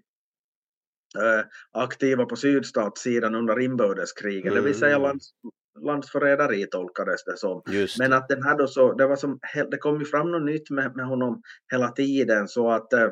aktiva 1.72 2.26
på 2.26 2.36
sydstatssidan 2.36 3.36
under 3.36 3.60
inbördeskriget, 3.60 4.52
mm. 4.52 4.56
det 4.56 4.62
vill 4.62 4.80
säga 4.80 4.96
mm. 4.96 5.02
lands, 5.02 5.32
landsförräderi 5.80 6.68
tolkades 6.68 7.24
det 7.24 7.38
som. 7.38 7.62
Just. 7.68 8.00
Men 8.00 8.14
att 8.14 8.30
den 8.30 8.44
här 8.44 8.58
då 8.58 8.68
så, 8.68 8.94
det 8.94 9.08
var 9.08 9.16
som, 9.16 9.40
det 9.72 9.78
kom 9.78 10.00
ju 10.00 10.06
fram 10.06 10.32
något 10.32 10.44
nytt 10.44 10.70
med, 10.70 10.96
med 10.96 11.06
honom 11.06 11.42
hela 11.72 11.92
tiden 11.92 12.48
så 12.48 12.72
att, 12.72 12.94
eh, 12.94 13.10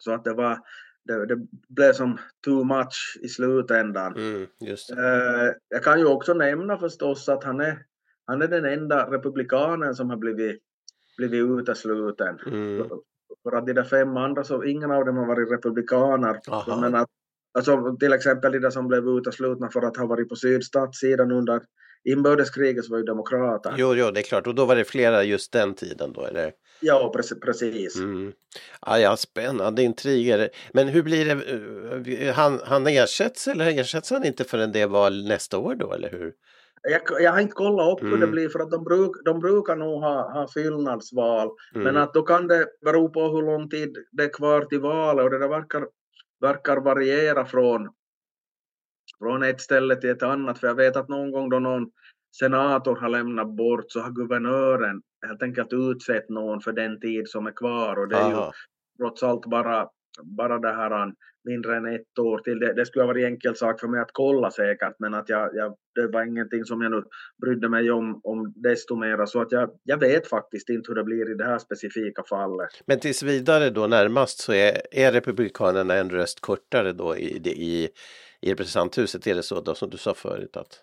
så 0.00 0.12
att 0.12 0.24
det 0.24 0.34
var 0.34 0.58
det, 1.04 1.26
det 1.26 1.46
blev 1.68 1.92
som 1.92 2.18
too 2.44 2.64
much 2.64 3.18
i 3.22 3.28
slutändan. 3.28 4.16
Mm, 4.16 4.42
eh, 4.42 5.52
jag 5.68 5.84
kan 5.84 5.98
ju 5.98 6.06
också 6.06 6.34
nämna 6.34 6.78
förstås 6.78 7.28
att 7.28 7.44
han 7.44 7.60
är, 7.60 7.78
han 8.24 8.42
är 8.42 8.48
den 8.48 8.64
enda 8.64 9.10
republikanen 9.10 9.94
som 9.94 10.10
har 10.10 10.16
blivit, 10.16 10.62
blivit 11.16 11.60
utesluten. 11.60 12.38
Mm. 12.46 12.88
För 13.42 13.56
att 13.56 13.66
de 13.66 13.72
där 13.72 13.84
fem 13.84 14.16
andra, 14.16 14.44
så 14.44 14.64
ingen 14.64 14.90
av 14.90 15.04
dem 15.04 15.16
har 15.16 15.26
varit 15.26 15.52
republikaner. 15.52 16.40
Men 16.80 16.94
att, 16.94 17.08
alltså, 17.54 17.96
till 18.00 18.12
exempel 18.12 18.52
de 18.52 18.58
där 18.58 18.70
som 18.70 18.88
blev 18.88 19.08
uteslutna 19.08 19.68
för 19.68 19.82
att 19.82 19.96
ha 19.96 20.06
varit 20.06 20.28
på 20.28 20.36
sydstatssidan 20.36 21.32
under 21.32 21.62
inbördeskriget 22.04 22.84
så 22.84 22.90
var 22.90 22.98
ju 22.98 23.04
demokrater. 23.04 23.74
Jo, 23.76 23.94
jo, 23.94 24.10
det 24.10 24.20
är 24.20 24.24
klart. 24.24 24.46
Och 24.46 24.54
då 24.54 24.64
var 24.64 24.76
det 24.76 24.84
flera 24.84 25.24
just 25.24 25.52
den 25.52 25.74
tiden 25.74 26.12
då, 26.12 26.24
eller? 26.24 26.52
Ja, 26.80 27.12
precis. 27.44 27.96
Mm. 27.96 28.32
Ah, 28.80 28.98
ja, 28.98 29.16
spännande 29.16 29.82
intriger. 29.82 30.50
Men 30.72 30.88
hur 30.88 31.02
blir 31.02 31.24
det? 31.24 32.32
Han, 32.32 32.60
han 32.64 32.86
ersätts 32.86 33.48
eller 33.48 33.78
ersätts 33.80 34.10
han 34.10 34.24
inte 34.24 34.44
förrän 34.44 34.72
det 34.72 34.86
val 34.86 35.28
nästa 35.28 35.58
år 35.58 35.74
då, 35.74 35.92
eller 35.92 36.10
hur? 36.10 36.32
Jag, 36.82 37.22
jag 37.22 37.32
har 37.32 37.40
inte 37.40 37.54
kollat 37.54 37.92
upp 37.92 38.00
mm. 38.00 38.12
hur 38.12 38.18
det 38.18 38.24
mm. 38.24 38.34
blir 38.34 38.48
för 38.48 38.60
att 38.60 38.70
de, 38.70 38.84
bruk, 38.84 39.24
de 39.24 39.40
brukar 39.40 39.76
nog 39.76 40.02
ha, 40.02 40.32
ha 40.32 40.48
fyllnadsval. 40.48 41.48
Mm. 41.74 41.84
Men 41.84 41.96
att 41.96 42.14
då 42.14 42.22
kan 42.22 42.46
det 42.46 42.66
bero 42.84 43.08
på 43.08 43.20
hur 43.20 43.42
lång 43.42 43.68
tid 43.68 43.96
det 44.10 44.22
är 44.22 44.32
kvar 44.32 44.64
till 44.64 44.80
valet 44.80 45.24
och 45.24 45.30
det 45.30 45.38
där 45.38 45.48
verkar, 45.48 45.88
verkar 46.40 46.76
variera 46.76 47.46
från, 47.46 47.88
från 49.18 49.42
ett 49.42 49.60
ställe 49.60 49.96
till 49.96 50.10
ett 50.10 50.22
annat. 50.22 50.58
För 50.58 50.66
jag 50.66 50.74
vet 50.74 50.96
att 50.96 51.08
någon 51.08 51.32
gång 51.32 51.50
då 51.50 51.58
någon 51.58 51.90
senator 52.38 52.96
har 52.96 53.08
lämnat 53.08 53.56
bort 53.56 53.84
så 53.88 54.00
har 54.00 54.10
guvernören 54.10 55.02
helt 55.26 55.42
enkelt 55.42 55.72
utsett 55.72 56.28
någon 56.28 56.60
för 56.60 56.72
den 56.72 57.00
tid 57.00 57.28
som 57.28 57.46
är 57.46 57.52
kvar 57.52 57.96
och 57.98 58.08
det 58.08 58.16
är 58.16 58.32
Aha. 58.32 58.52
ju 58.98 59.04
trots 59.04 59.22
allt 59.22 59.46
bara, 59.46 59.88
bara 60.22 60.58
det 60.58 60.72
här 60.72 61.12
mindre 61.48 61.76
än 61.76 61.86
ett 61.86 62.18
år 62.18 62.38
till. 62.38 62.58
Det, 62.58 62.72
det 62.72 62.86
skulle 62.86 63.02
ha 63.02 63.06
varit 63.06 63.26
enkel 63.26 63.56
sak 63.56 63.80
för 63.80 63.88
mig 63.88 64.00
att 64.00 64.10
kolla 64.12 64.50
säkert, 64.50 64.94
men 64.98 65.14
att 65.14 65.28
jag, 65.28 65.50
jag, 65.54 65.74
det 65.94 66.06
var 66.06 66.22
ingenting 66.26 66.64
som 66.64 66.82
jag 66.82 66.90
nu 66.92 67.02
brydde 67.42 67.68
mig 67.68 67.90
om, 67.90 68.20
om 68.24 68.52
desto 68.56 68.96
mera. 68.96 69.26
Så 69.26 69.40
att 69.40 69.52
jag, 69.52 69.70
jag 69.82 70.00
vet 70.00 70.26
faktiskt 70.26 70.68
inte 70.68 70.88
hur 70.88 70.94
det 70.94 71.04
blir 71.04 71.30
i 71.30 71.34
det 71.34 71.44
här 71.44 71.58
specifika 71.58 72.22
fallet. 72.28 72.68
Men 72.86 73.00
tills 73.00 73.22
vidare 73.22 73.70
då 73.70 73.86
närmast 73.86 74.38
så 74.40 74.52
är, 74.52 74.80
är 74.90 75.12
Republikanerna 75.12 75.94
en 75.94 76.10
röst 76.10 76.40
kortare 76.40 76.92
då 76.92 77.16
i, 77.16 77.36
i, 77.44 77.88
i 78.40 78.50
representanthuset, 78.50 79.26
är 79.26 79.34
det 79.34 79.42
så 79.42 79.60
då 79.60 79.74
som 79.74 79.90
du 79.90 79.96
sa 79.96 80.14
förut? 80.14 80.56
Att... 80.56 80.82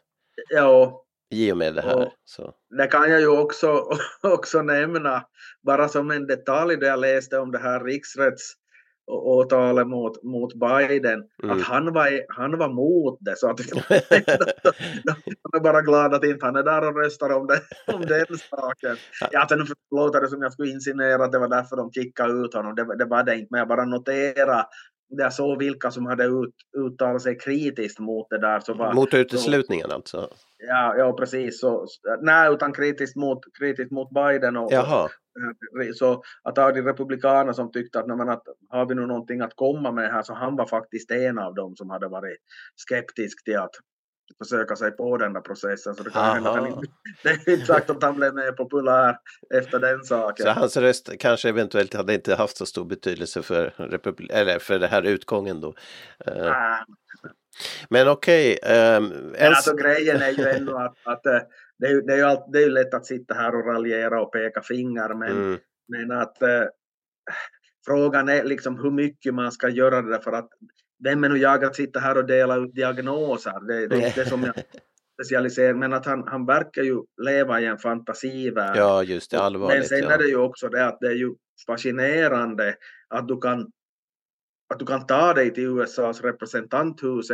Ja, 0.50 1.06
I 1.30 1.52
och 1.52 1.58
med 1.58 1.76
det 1.76 1.82
här. 1.82 2.12
Så. 2.26 2.54
Det 2.78 2.88
kan 2.88 3.12
jag 3.12 3.20
ju 3.20 3.28
också, 3.28 3.84
också 4.24 4.62
nämna, 4.62 5.24
bara 5.66 5.88
som 5.88 6.12
en 6.12 6.28
detalj 6.28 6.78
då 6.78 6.86
jag 6.86 7.00
läste 7.00 7.38
om 7.38 7.52
det 7.52 7.60
här 7.60 7.84
riksrätts 7.84 8.56
åtalet 9.08 9.88
mot, 9.88 10.24
mot 10.24 10.54
Biden, 10.54 11.24
mm. 11.44 11.58
att 11.58 11.64
han 11.64 11.94
var, 11.94 12.26
han 12.30 12.58
var 12.58 12.70
mot 12.70 13.18
det. 13.22 13.38
Så 13.38 13.50
att 13.50 13.60
jag 13.70 13.78
är 15.54 15.60
bara 15.60 15.82
glad 15.82 16.14
att 16.14 16.24
inte 16.24 16.46
han 16.46 16.56
är 16.56 16.64
där 16.64 16.88
och 16.88 17.04
röstar 17.04 17.30
om, 17.30 17.48
det, 17.48 17.62
om 17.94 18.02
den 18.02 18.26
saken. 18.50 18.98
Ja, 19.32 19.48
nu 19.50 19.66
låter 19.92 20.22
det 20.22 20.28
som 20.28 20.42
jag 20.42 20.54
skulle 20.54 20.72
insinuera 20.72 21.24
att 21.26 21.32
det 21.32 21.40
var 21.40 21.48
därför 21.48 21.76
de 21.76 21.92
kickade 21.92 22.34
ut 22.34 22.54
honom. 22.54 22.76
Det, 22.76 22.98
det 22.98 23.06
var 23.06 23.24
det 23.24 23.36
inte, 23.36 23.48
men 23.50 23.60
jag 23.60 23.68
bara 23.68 23.86
noterade 23.86 24.66
jag 25.08 25.34
såg 25.34 25.60
vilka 25.60 25.92
som 25.92 26.06
hade 26.06 26.26
ut, 26.26 26.56
uttalat 26.78 27.22
sig 27.22 27.38
kritiskt 27.38 28.00
mot 28.00 28.30
det 28.30 28.38
där. 28.38 28.60
Så 28.60 28.74
var, 28.74 28.94
mot 28.94 29.14
uteslutningen 29.14 29.90
så, 29.90 29.96
alltså? 29.96 30.30
Ja, 30.58 30.96
ja 30.98 31.14
precis. 31.14 31.60
Så, 31.60 31.88
nej, 32.22 32.54
utan 32.54 32.74
kritiskt 32.74 33.16
mot, 33.16 33.40
kritiskt 33.60 33.92
mot 33.92 34.10
Biden. 34.10 34.58
Och, 34.58 34.72
Jaha. 34.72 35.10
Så 35.96 36.24
att 36.44 36.58
av 36.58 36.74
de 36.74 36.82
republikaner 36.82 37.54
som 37.54 37.72
tyckte 37.72 38.00
att, 38.00 38.08
men, 38.08 38.30
att 38.30 38.44
har 38.70 38.86
vi 38.86 38.96
nu 38.96 39.06
någonting 39.06 39.42
att 39.42 39.56
komma 39.56 39.92
med 39.92 40.12
här 40.12 40.22
så 40.22 40.34
han 40.34 40.56
var 40.56 40.66
faktiskt 40.66 41.12
en 41.12 41.40
av 41.40 41.56
dem 41.56 41.76
som 41.76 41.90
hade 41.90 42.08
varit 42.08 42.38
skeptisk 42.76 43.44
till 43.44 43.58
att 43.58 43.76
försöka 44.44 44.76
sig 44.76 44.92
på 44.92 45.18
den 45.18 45.34
där 45.34 45.42
processen. 45.42 45.96
Så 45.96 46.04
det, 46.04 46.10
kan 46.10 46.34
hända, 46.34 46.82
det 47.24 47.30
är 47.30 47.50
inte 47.50 47.66
sagt 47.66 47.90
att 47.90 48.04
han 48.04 48.16
blev 48.16 48.36
mer 48.36 48.52
populär 48.52 49.18
efter 49.54 49.80
den 49.80 50.04
saken. 50.04 50.46
Så 50.46 50.52
hans 50.52 50.78
röst 50.78 51.18
kanske 51.20 51.50
eventuellt 51.50 51.94
hade 51.94 52.14
inte 52.14 52.36
haft 52.36 52.58
så 52.58 52.66
stor 52.66 52.86
betydelse 52.86 53.42
för, 53.42 53.74
republi- 53.78 54.32
eller 54.32 54.60
för 54.60 54.80
det 54.80 54.88
här 54.88 55.04
utgången 55.04 55.62
då? 55.62 55.74
Äh. 56.26 56.54
Men 57.90 58.08
okej. 58.08 58.60
Okay, 58.64 58.98
um, 58.98 59.12
ehm, 59.12 59.34
Men 59.40 59.48
alltså 59.48 59.76
grejen 59.76 60.22
är 60.22 60.32
ju 60.32 60.44
ändå 60.44 60.78
att, 60.78 60.98
att 61.04 61.26
eh, 61.26 61.40
det, 61.80 61.88
är, 61.88 62.02
det, 62.02 62.14
är 62.14 62.18
ju 62.18 62.24
allt, 62.24 62.46
det 62.54 62.60
är 62.60 62.64
ju 62.64 62.70
lätt 62.70 62.94
att 62.94 63.06
sitta 63.06 63.34
här 63.34 63.56
och 63.56 63.66
raljera 63.66 64.22
och 64.22 64.34
peka 64.34 64.62
finger 64.62 65.14
men, 65.14 65.32
mm. 65.32 65.60
men 65.88 66.12
att 66.12 66.42
äh, 66.42 66.64
frågan 67.86 68.30
är 68.30 68.44
liksom 68.44 68.80
hur 68.80 68.92
mycket 68.92 69.34
man 69.34 69.52
ska 69.52 69.70
göra 69.70 70.02
det 70.02 70.22
för 70.22 70.32
att 70.32 70.50
vem 71.06 71.24
är 71.24 71.30
nu 71.30 71.38
jag 71.38 71.66
att 71.66 71.76
sitta 71.76 72.00
här 72.00 72.18
och 72.18 72.26
dela 72.26 72.56
ut 72.56 72.76
diagnoser? 72.76 73.68
Det, 73.68 73.88
det 73.88 73.96
är 73.96 74.08
inte 74.08 74.24
det 74.24 74.30
som 74.30 74.44
jag 74.44 74.56
specialiserar 75.14 75.74
men 75.74 75.94
att 75.94 76.06
han, 76.06 76.28
han 76.28 76.46
verkar 76.46 76.84
ju 76.84 77.04
leva 77.22 77.62
i 77.62 77.66
en 77.66 77.78
fantasivärld. 77.78 78.78
Ja, 78.78 79.04
just 79.04 79.32
det, 79.32 79.40
allvarligt. 79.40 79.78
Men 79.78 79.88
sen 79.88 80.04
ja. 80.04 80.12
är 80.12 80.18
det 80.18 80.28
ju 80.28 80.38
också 80.38 80.70
det 80.70 80.86
att 80.86 81.00
det 81.00 81.08
är 81.08 81.16
ju 81.16 81.36
fascinerande 81.68 82.76
att 83.08 83.28
du 83.28 83.40
kan, 83.40 83.72
att 84.74 84.80
du 84.80 84.86
kan 84.86 85.06
ta 85.06 85.34
dig 85.34 85.54
till 85.54 85.64
USAs 85.64 86.22
representanthus 86.22 87.28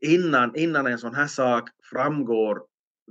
innan, 0.00 0.56
innan 0.56 0.86
en 0.86 0.98
sån 0.98 1.14
här 1.14 1.26
sak 1.26 1.68
framgår 1.90 2.62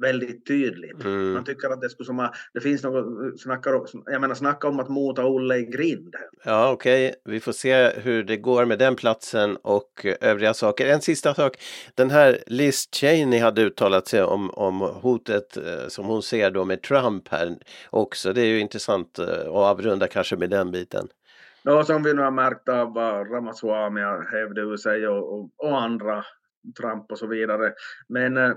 väldigt 0.02 0.46
tydligt. 0.46 1.04
Mm. 1.04 1.34
Man 1.34 1.44
tycker 1.44 1.70
att 1.70 1.82
det 1.82 1.90
skulle 1.90 2.06
som 2.06 2.30
det 2.54 2.62
finns 2.62 2.84
något, 2.84 3.40
snackar, 3.42 3.82
jag 4.06 4.22
menar 4.22 4.36
snacka 4.36 4.68
om 4.68 4.80
att 4.80 4.90
mota 4.90 5.26
Olle 5.26 5.58
i 5.58 5.66
grind. 5.66 6.16
Ja 6.44 6.72
okej, 6.72 7.08
okay. 7.08 7.34
vi 7.34 7.40
får 7.40 7.52
se 7.52 7.90
hur 7.90 8.24
det 8.24 8.38
går 8.38 8.66
med 8.66 8.80
den 8.80 8.96
platsen 8.96 9.58
och 9.62 10.06
övriga 10.22 10.54
saker. 10.54 10.88
En 10.88 11.02
sista 11.02 11.34
sak, 11.34 11.58
den 11.96 12.10
här 12.10 12.44
Liz 12.48 12.90
Cheney 12.96 13.40
hade 13.40 13.62
uttalat 13.62 14.08
sig 14.08 14.24
om, 14.24 14.50
om 14.50 14.82
hotet 14.82 15.58
eh, 15.58 15.88
som 15.88 16.06
hon 16.06 16.24
ser 16.24 16.52
då 16.52 16.66
med 16.66 16.82
Trump 16.82 17.28
här 17.28 17.58
också. 17.90 18.34
Det 18.34 18.42
är 18.42 18.46
ju 18.46 18.60
intressant 18.60 19.20
eh, 19.20 19.26
att 19.26 19.48
avrunda 19.48 20.08
kanske 20.08 20.36
med 20.36 20.50
den 20.50 20.72
biten. 20.72 21.08
Ja, 21.64 21.84
som 21.84 22.04
vi 22.04 22.14
nu 22.14 22.22
har 22.22 22.32
märkt 22.32 22.70
av 22.70 22.94
vad 22.94 23.32
Ramaswamy 23.32 24.02
hävde 24.32 24.78
sig 24.78 25.08
och, 25.08 25.34
och, 25.34 25.50
och 25.58 25.82
andra 25.82 26.24
Trump 26.80 27.12
och 27.12 27.18
så 27.18 27.28
vidare. 27.28 27.74
Men 28.08 28.38
eh, 28.38 28.52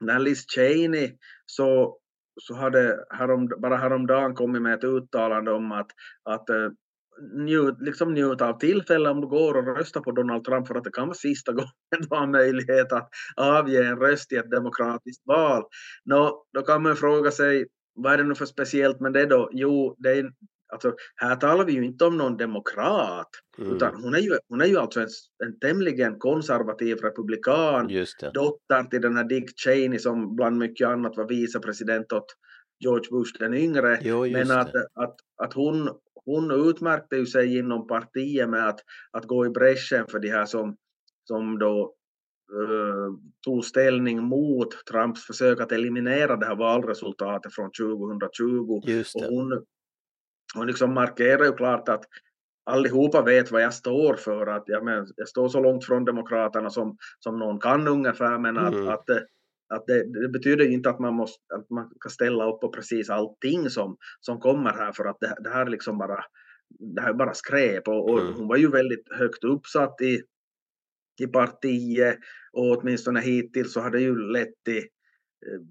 när 0.00 0.18
Liz 0.18 0.44
Cheney 0.54 1.12
så, 1.46 1.98
så 2.40 2.54
hade 2.54 3.04
härom, 3.10 3.48
bara 3.58 3.76
häromdagen 3.76 4.34
kommit 4.34 4.62
med 4.62 4.74
ett 4.74 4.84
uttalande 4.84 5.52
om 5.52 5.72
att, 5.72 5.86
att 6.24 6.50
eh, 6.50 6.68
njut, 7.34 7.74
liksom 7.80 8.14
njuta 8.14 8.48
av 8.48 8.58
tillfället 8.58 9.12
om 9.12 9.20
du 9.20 9.26
går 9.26 9.54
och 9.56 9.76
röstar 9.76 10.00
på 10.00 10.12
Donald 10.12 10.44
Trump 10.44 10.66
för 10.66 10.74
att 10.74 10.84
det 10.84 10.92
kan 10.92 11.06
vara 11.06 11.14
sista 11.14 11.52
gången 11.52 11.70
du 11.90 12.06
har 12.10 12.26
möjlighet 12.26 12.92
att 12.92 13.08
avge 13.36 13.86
en 13.86 13.98
röst 13.98 14.32
i 14.32 14.36
ett 14.36 14.50
demokratiskt 14.50 15.22
val. 15.26 15.62
Nå, 16.04 16.46
då 16.52 16.62
kan 16.62 16.82
man 16.82 16.96
fråga 16.96 17.30
sig 17.30 17.66
vad 17.94 18.12
är 18.12 18.18
det 18.18 18.24
nu 18.24 18.34
för 18.34 18.46
speciellt 18.46 19.00
med 19.00 19.12
det 19.12 19.26
då? 19.26 19.50
Jo, 19.52 19.96
det 19.98 20.10
är, 20.10 20.30
Alltså, 20.72 20.94
här 21.16 21.36
talar 21.36 21.64
vi 21.64 21.72
ju 21.72 21.84
inte 21.84 22.04
om 22.04 22.16
någon 22.16 22.36
demokrat, 22.36 23.30
mm. 23.58 23.76
utan 23.76 24.02
hon 24.02 24.14
är 24.14 24.18
ju, 24.18 24.38
hon 24.48 24.60
är 24.60 24.66
ju 24.66 24.76
alltså 24.76 25.00
en, 25.00 25.08
en 25.44 25.58
tämligen 25.58 26.18
konservativ 26.18 26.96
republikan, 26.96 27.88
dotter 28.34 28.82
till 28.90 29.00
den 29.00 29.16
här 29.16 29.24
Dick 29.24 29.60
Cheney 29.64 29.98
som 29.98 30.36
bland 30.36 30.58
mycket 30.58 30.88
annat 30.88 31.16
var 31.16 31.28
vicepresident 31.28 32.12
åt 32.12 32.36
George 32.78 33.10
Bush 33.10 33.32
den 33.38 33.54
yngre. 33.54 33.98
Jo, 34.02 34.26
Men 34.26 34.50
att, 34.50 34.74
att, 34.74 35.16
att 35.42 35.52
hon, 35.52 35.90
hon 36.24 36.68
utmärkte 36.68 37.16
ju 37.16 37.26
sig 37.26 37.58
inom 37.58 37.86
partiet 37.86 38.48
med 38.48 38.68
att, 38.68 38.80
att 39.10 39.24
gå 39.24 39.46
i 39.46 39.50
bräschen 39.50 40.06
för 40.10 40.18
de 40.18 40.28
här 40.28 40.46
som, 40.46 40.76
som 41.24 41.58
då 41.58 41.94
uh, 42.52 43.14
tog 43.44 43.64
ställning 43.64 44.22
mot 44.22 44.68
Trumps 44.90 45.26
försök 45.26 45.60
att 45.60 45.72
eliminera 45.72 46.36
det 46.36 46.46
här 46.46 46.56
valresultatet 46.56 47.54
från 47.54 47.70
2020. 47.70 48.80
Just 48.86 49.18
det. 49.18 49.26
Och 49.26 49.34
hon, 49.34 49.64
hon 50.54 50.66
liksom 50.66 50.94
markerar 50.94 51.44
ju 51.44 51.52
klart 51.52 51.88
att 51.88 52.04
allihopa 52.66 53.22
vet 53.22 53.50
vad 53.50 53.62
jag 53.62 53.74
står 53.74 54.14
för. 54.14 54.46
Att 54.46 54.64
jag, 54.66 54.84
men, 54.84 55.06
jag 55.16 55.28
står 55.28 55.48
så 55.48 55.60
långt 55.60 55.84
från 55.84 56.04
Demokraterna 56.04 56.70
som, 56.70 56.96
som 57.18 57.38
någon 57.38 57.60
kan 57.60 57.88
ungefär, 57.88 58.38
men 58.38 58.58
att, 58.58 58.74
mm. 58.74 58.88
att, 58.88 59.10
att 59.68 59.86
det, 59.86 60.22
det, 60.22 60.28
betyder 60.28 60.64
ju 60.64 60.72
inte 60.72 60.90
att 60.90 60.98
man, 60.98 61.14
måste, 61.14 61.54
att 61.54 61.70
man 61.70 61.90
kan 62.00 62.10
ställa 62.10 62.48
upp 62.48 62.60
på 62.60 62.68
precis 62.68 63.10
allting 63.10 63.70
som, 63.70 63.96
som 64.20 64.40
kommer 64.40 64.70
här, 64.70 64.92
för 64.92 65.04
att 65.04 65.16
det, 65.20 65.36
det 65.44 65.50
här 65.50 65.66
är 65.66 65.70
liksom 65.70 65.98
bara, 65.98 66.24
det 66.78 67.02
här 67.02 67.10
är 67.10 67.14
bara 67.14 67.34
skräp. 67.34 67.88
Och, 67.88 68.10
och 68.10 68.20
mm. 68.20 68.34
hon 68.34 68.48
var 68.48 68.56
ju 68.56 68.70
väldigt 68.70 69.12
högt 69.12 69.44
uppsatt 69.44 70.00
i, 70.00 70.22
i 71.20 71.26
partiet 71.26 72.18
och 72.52 72.78
åtminstone 72.78 73.20
hittills 73.20 73.72
så 73.72 73.80
har 73.80 73.90
det 73.90 74.00
ju 74.00 74.18
lett 74.18 74.64
till 74.64 74.84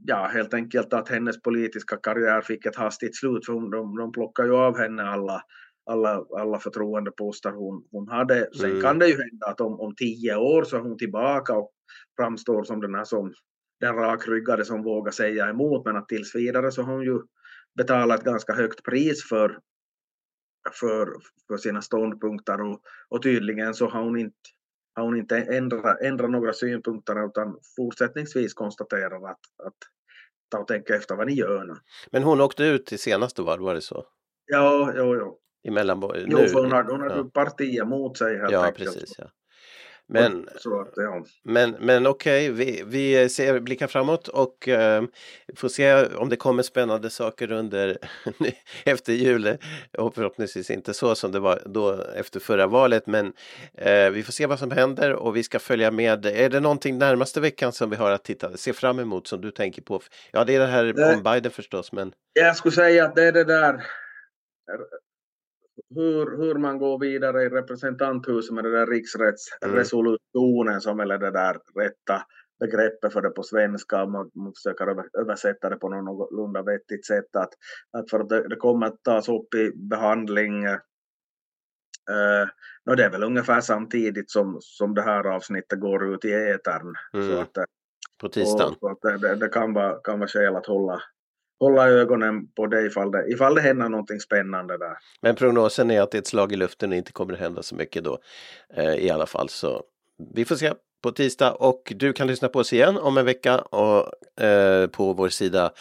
ja, 0.05 0.29
helt 0.33 0.53
enkelt 0.53 0.93
att 0.93 1.09
hennes 1.09 1.41
politiska 1.41 1.97
karriär 1.97 2.41
fick 2.41 2.65
ett 2.65 2.75
hastigt 2.75 3.17
slut 3.17 3.45
för 3.45 3.53
hon, 3.53 3.69
de, 3.69 3.97
de 3.97 4.11
plockade 4.11 4.47
ju 4.47 4.55
av 4.55 4.77
henne 4.77 5.03
alla, 5.03 5.41
alla, 5.85 6.25
alla 6.37 6.59
förtroendeposter 6.59 7.51
hon, 7.51 7.87
hon 7.91 8.07
hade. 8.07 8.49
Sen 8.53 8.69
mm. 8.69 8.81
kan 8.81 8.99
det 8.99 9.07
ju 9.07 9.17
hända 9.17 9.47
att 9.47 9.61
om, 9.61 9.79
om 9.79 9.95
tio 9.95 10.35
år 10.35 10.63
så 10.63 10.77
är 10.77 10.81
hon 10.81 10.97
tillbaka 10.97 11.53
och 11.53 11.71
framstår 12.17 12.63
som 12.63 12.81
den 12.81 12.95
här 12.95 13.03
som 13.03 13.33
den 13.79 13.95
rakryggade 13.95 14.65
som 14.65 14.83
vågar 14.83 15.11
säga 15.11 15.49
emot 15.49 15.85
men 15.85 15.95
att 15.95 16.07
tills 16.07 16.35
vidare 16.35 16.71
så 16.71 16.81
har 16.81 16.93
hon 16.93 17.03
ju 17.03 17.19
betalat 17.77 18.23
ganska 18.23 18.53
högt 18.53 18.83
pris 18.83 19.29
för, 19.29 19.59
för, 20.79 21.07
för 21.47 21.57
sina 21.57 21.81
ståndpunkter 21.81 22.61
och, 22.61 22.81
och 23.09 23.23
tydligen 23.23 23.73
så 23.73 23.89
har 23.89 24.03
hon 24.03 24.19
inte 24.19 24.35
hon 25.01 25.17
inte 25.17 25.37
ändrat, 25.37 26.01
ändrat 26.01 26.31
några 26.31 26.53
synpunkter 26.53 27.25
utan 27.25 27.57
fortsättningsvis 27.75 28.53
konstaterar 28.53 29.31
att, 29.31 29.39
att 29.63 29.77
ta 30.51 30.57
och 30.59 30.67
tänka 30.67 30.95
efter 30.95 31.15
vad 31.15 31.27
ni 31.27 31.33
gör 31.33 31.63
nu. 31.65 31.73
Men 32.11 32.23
hon 32.23 32.41
åkte 32.41 32.63
ut 32.63 32.93
i 32.93 32.97
senaste 32.97 33.41
val, 33.41 33.59
var 33.59 33.73
det 33.73 33.81
så? 33.81 34.05
Ja, 34.45 34.93
jo, 34.95 35.15
jo. 35.15 35.39
I 35.63 35.71
mellanborg? 35.71 36.25
Jo, 36.27 36.37
för 36.37 36.61
hon 36.61 36.71
hade, 36.71 36.91
hon 36.91 37.01
hade 37.01 37.15
ja. 37.15 37.29
partiet 37.33 37.87
mot 37.87 38.17
sig 38.17 38.37
helt 38.37 38.51
ja, 38.51 38.65
enkelt. 38.65 38.93
Precis, 38.93 39.15
ja. 39.17 39.25
Men, 40.07 40.49
ja. 40.95 41.25
men, 41.43 41.75
men 41.79 42.07
okej, 42.07 42.51
okay, 42.51 42.65
vi, 42.65 42.83
vi 42.85 43.29
ser, 43.29 43.59
blickar 43.59 43.87
framåt 43.87 44.27
och 44.27 44.67
eh, 44.67 45.03
får 45.55 45.69
se 45.69 46.05
om 46.05 46.29
det 46.29 46.35
kommer 46.35 46.63
spännande 46.63 47.09
saker 47.09 47.51
under 47.51 47.97
efter 48.83 49.13
jul. 49.13 49.57
Och 49.97 50.15
förhoppningsvis 50.15 50.69
inte 50.69 50.93
så 50.93 51.15
som 51.15 51.31
det 51.31 51.39
var 51.39 51.61
då 51.65 52.03
efter 52.15 52.39
förra 52.39 52.67
valet. 52.67 53.07
Men 53.07 53.33
eh, 53.73 54.09
vi 54.09 54.23
får 54.23 54.31
se 54.31 54.45
vad 54.45 54.59
som 54.59 54.71
händer 54.71 55.13
och 55.13 55.35
vi 55.35 55.43
ska 55.43 55.59
följa 55.59 55.91
med. 55.91 56.25
Är 56.25 56.49
det 56.49 56.59
någonting 56.59 56.97
närmaste 56.97 57.41
veckan 57.41 57.71
som 57.71 57.89
vi 57.89 57.95
har 57.95 58.11
att 58.11 58.23
titta, 58.23 58.57
se 58.57 58.73
fram 58.73 58.99
emot 58.99 59.27
som 59.27 59.41
du 59.41 59.51
tänker 59.51 59.81
på? 59.81 60.01
Ja, 60.31 60.43
det 60.43 60.55
är 60.55 60.59
det 60.59 60.67
här 60.67 61.15
om 61.15 61.23
Biden 61.23 61.51
förstås, 61.51 61.91
men. 61.91 62.11
Jag 62.33 62.55
skulle 62.55 62.75
säga 62.75 63.05
att 63.05 63.15
det 63.15 63.23
är 63.23 63.31
det 63.31 63.43
där 63.43 63.83
hur, 65.95 66.37
hur 66.37 66.55
man 66.55 66.77
går 66.77 66.99
vidare 66.99 67.43
i 67.43 67.49
representanthuset 67.49 68.55
med 68.55 68.63
den 68.63 68.73
där 68.73 68.87
riksrättsresolutionen 68.87 70.73
mm. 70.73 70.81
som 70.81 70.99
är 70.99 71.05
det 71.05 71.31
där 71.31 71.59
rätta 71.75 72.21
begreppet 72.59 73.13
för 73.13 73.21
det 73.21 73.29
på 73.29 73.43
svenska, 73.43 74.05
man, 74.05 74.31
man 74.35 74.53
försöker 74.53 75.19
översätta 75.21 75.69
det 75.69 75.75
på 75.75 75.89
någorlunda 75.89 76.61
vettigt 76.61 77.05
sätt, 77.05 77.35
att, 77.35 77.49
att 77.97 78.09
för 78.09 78.19
att 78.19 78.29
det, 78.29 78.47
det 78.47 78.55
kommer 78.55 78.87
att 78.87 79.03
tas 79.03 79.29
upp 79.29 79.53
i 79.53 79.71
behandling 79.75 80.65
Uh, 82.11 82.47
no, 82.85 82.95
det 82.95 83.03
är 83.03 83.09
väl 83.09 83.23
ungefär 83.23 83.61
samtidigt 83.61 84.31
som, 84.31 84.57
som 84.61 84.93
det 84.93 85.01
här 85.01 85.27
avsnittet 85.27 85.79
går 85.79 86.13
ut 86.13 86.25
i 86.25 86.33
etern. 86.33 86.95
Mm. 87.13 87.27
Så 87.27 87.41
att, 87.41 87.65
på 88.21 88.29
tisdagen. 88.29 88.73
Och, 88.73 88.77
så 88.79 88.87
att 88.89 89.01
det, 89.01 89.27
det, 89.27 89.35
det, 89.35 89.47
kan, 89.47 89.73
vara, 89.73 89.99
kan 89.99 90.19
vara 90.19 90.27
skäl 90.27 90.55
att 90.55 90.65
hålla, 90.65 91.01
hålla 91.59 91.89
ögonen 91.89 92.47
på 92.55 92.67
det 92.67 92.85
ifall, 92.85 93.11
det 93.11 93.27
ifall 93.27 93.55
det 93.55 93.61
händer 93.61 93.89
någonting 93.89 94.19
spännande 94.19 94.77
där. 94.77 94.97
Men 95.21 95.35
prognosen 95.35 95.91
är 95.91 96.01
att 96.01 96.11
det 96.11 96.17
är 96.17 96.19
ett 96.19 96.27
slag 96.27 96.51
i 96.51 96.55
luften 96.55 96.91
och 96.91 96.97
inte 96.97 97.11
kommer 97.11 97.33
att 97.33 97.39
hända 97.39 97.63
så 97.63 97.75
mycket 97.75 98.03
då 98.03 98.19
eh, 98.77 98.95
i 98.95 99.09
alla 99.09 99.25
fall. 99.25 99.49
Så 99.49 99.83
vi 100.35 100.45
får 100.45 100.55
se 100.55 100.73
på 101.03 101.11
tisdag 101.11 101.51
och 101.51 101.93
du 101.95 102.13
kan 102.13 102.27
lyssna 102.27 102.47
på 102.47 102.59
oss 102.59 102.73
igen 102.73 102.97
om 102.97 103.17
en 103.17 103.25
vecka 103.25 103.59
och, 103.59 104.43
eh, 104.43 104.87
på 104.87 105.13
vår 105.13 105.29
sida 105.29 105.71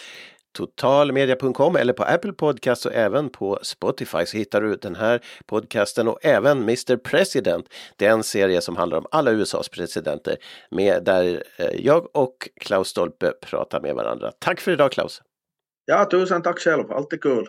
totalmedia.com 0.54 1.76
eller 1.76 1.92
på 1.92 2.02
Apple 2.02 2.32
Podcast 2.32 2.87
och 2.87 2.94
även 2.94 3.30
på 3.30 3.58
Spotify 3.62 4.26
så 4.26 4.37
hittar 4.37 4.60
du 4.60 4.76
den 4.76 4.94
här 4.94 5.20
podcasten 5.46 6.08
och 6.08 6.18
även 6.24 6.58
Mr 6.58 6.96
President. 6.96 7.66
Det 7.96 8.06
är 8.06 8.10
en 8.10 8.22
serie 8.22 8.60
som 8.60 8.76
handlar 8.76 8.98
om 8.98 9.06
alla 9.10 9.30
USAs 9.30 9.68
presidenter 9.68 10.37
med 10.70 11.04
där 11.04 11.44
eh, 11.56 11.66
jag 11.84 12.16
och 12.16 12.48
Klaus 12.60 12.88
Stolpe 12.88 13.32
pratar 13.40 13.80
med 13.80 13.94
varandra. 13.94 14.32
Tack 14.38 14.60
för 14.60 14.72
idag 14.72 14.92
Klaus! 14.92 15.22
Ja, 15.87 16.05
tusen 16.11 16.42
tack 16.42 16.59
själv, 16.59 16.92
alltid 16.92 17.23
kul! 17.23 17.49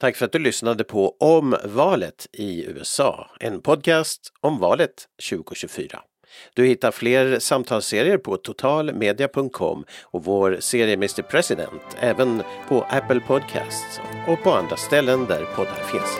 Tack 0.00 0.16
för 0.16 0.24
att 0.24 0.32
du 0.32 0.38
lyssnade 0.38 0.84
på 0.84 1.16
Om 1.20 1.56
valet 1.64 2.26
i 2.32 2.64
USA, 2.66 3.30
en 3.40 3.60
podcast 3.60 4.32
om 4.40 4.58
valet 4.58 4.90
2024. 5.30 6.00
Du 6.54 6.66
hittar 6.66 6.90
fler 6.90 7.38
samtalsserier 7.38 8.18
på 8.18 8.36
totalmedia.com 8.36 9.84
och 10.02 10.24
vår 10.24 10.56
serie 10.60 10.94
Mr 10.94 11.22
President 11.22 11.82
även 12.00 12.42
på 12.68 12.82
Apple 12.82 13.20
Podcasts 13.20 14.00
och 14.28 14.42
på 14.42 14.52
andra 14.52 14.76
ställen 14.76 15.26
där 15.26 15.44
poddar 15.44 15.84
finns. 15.92 16.18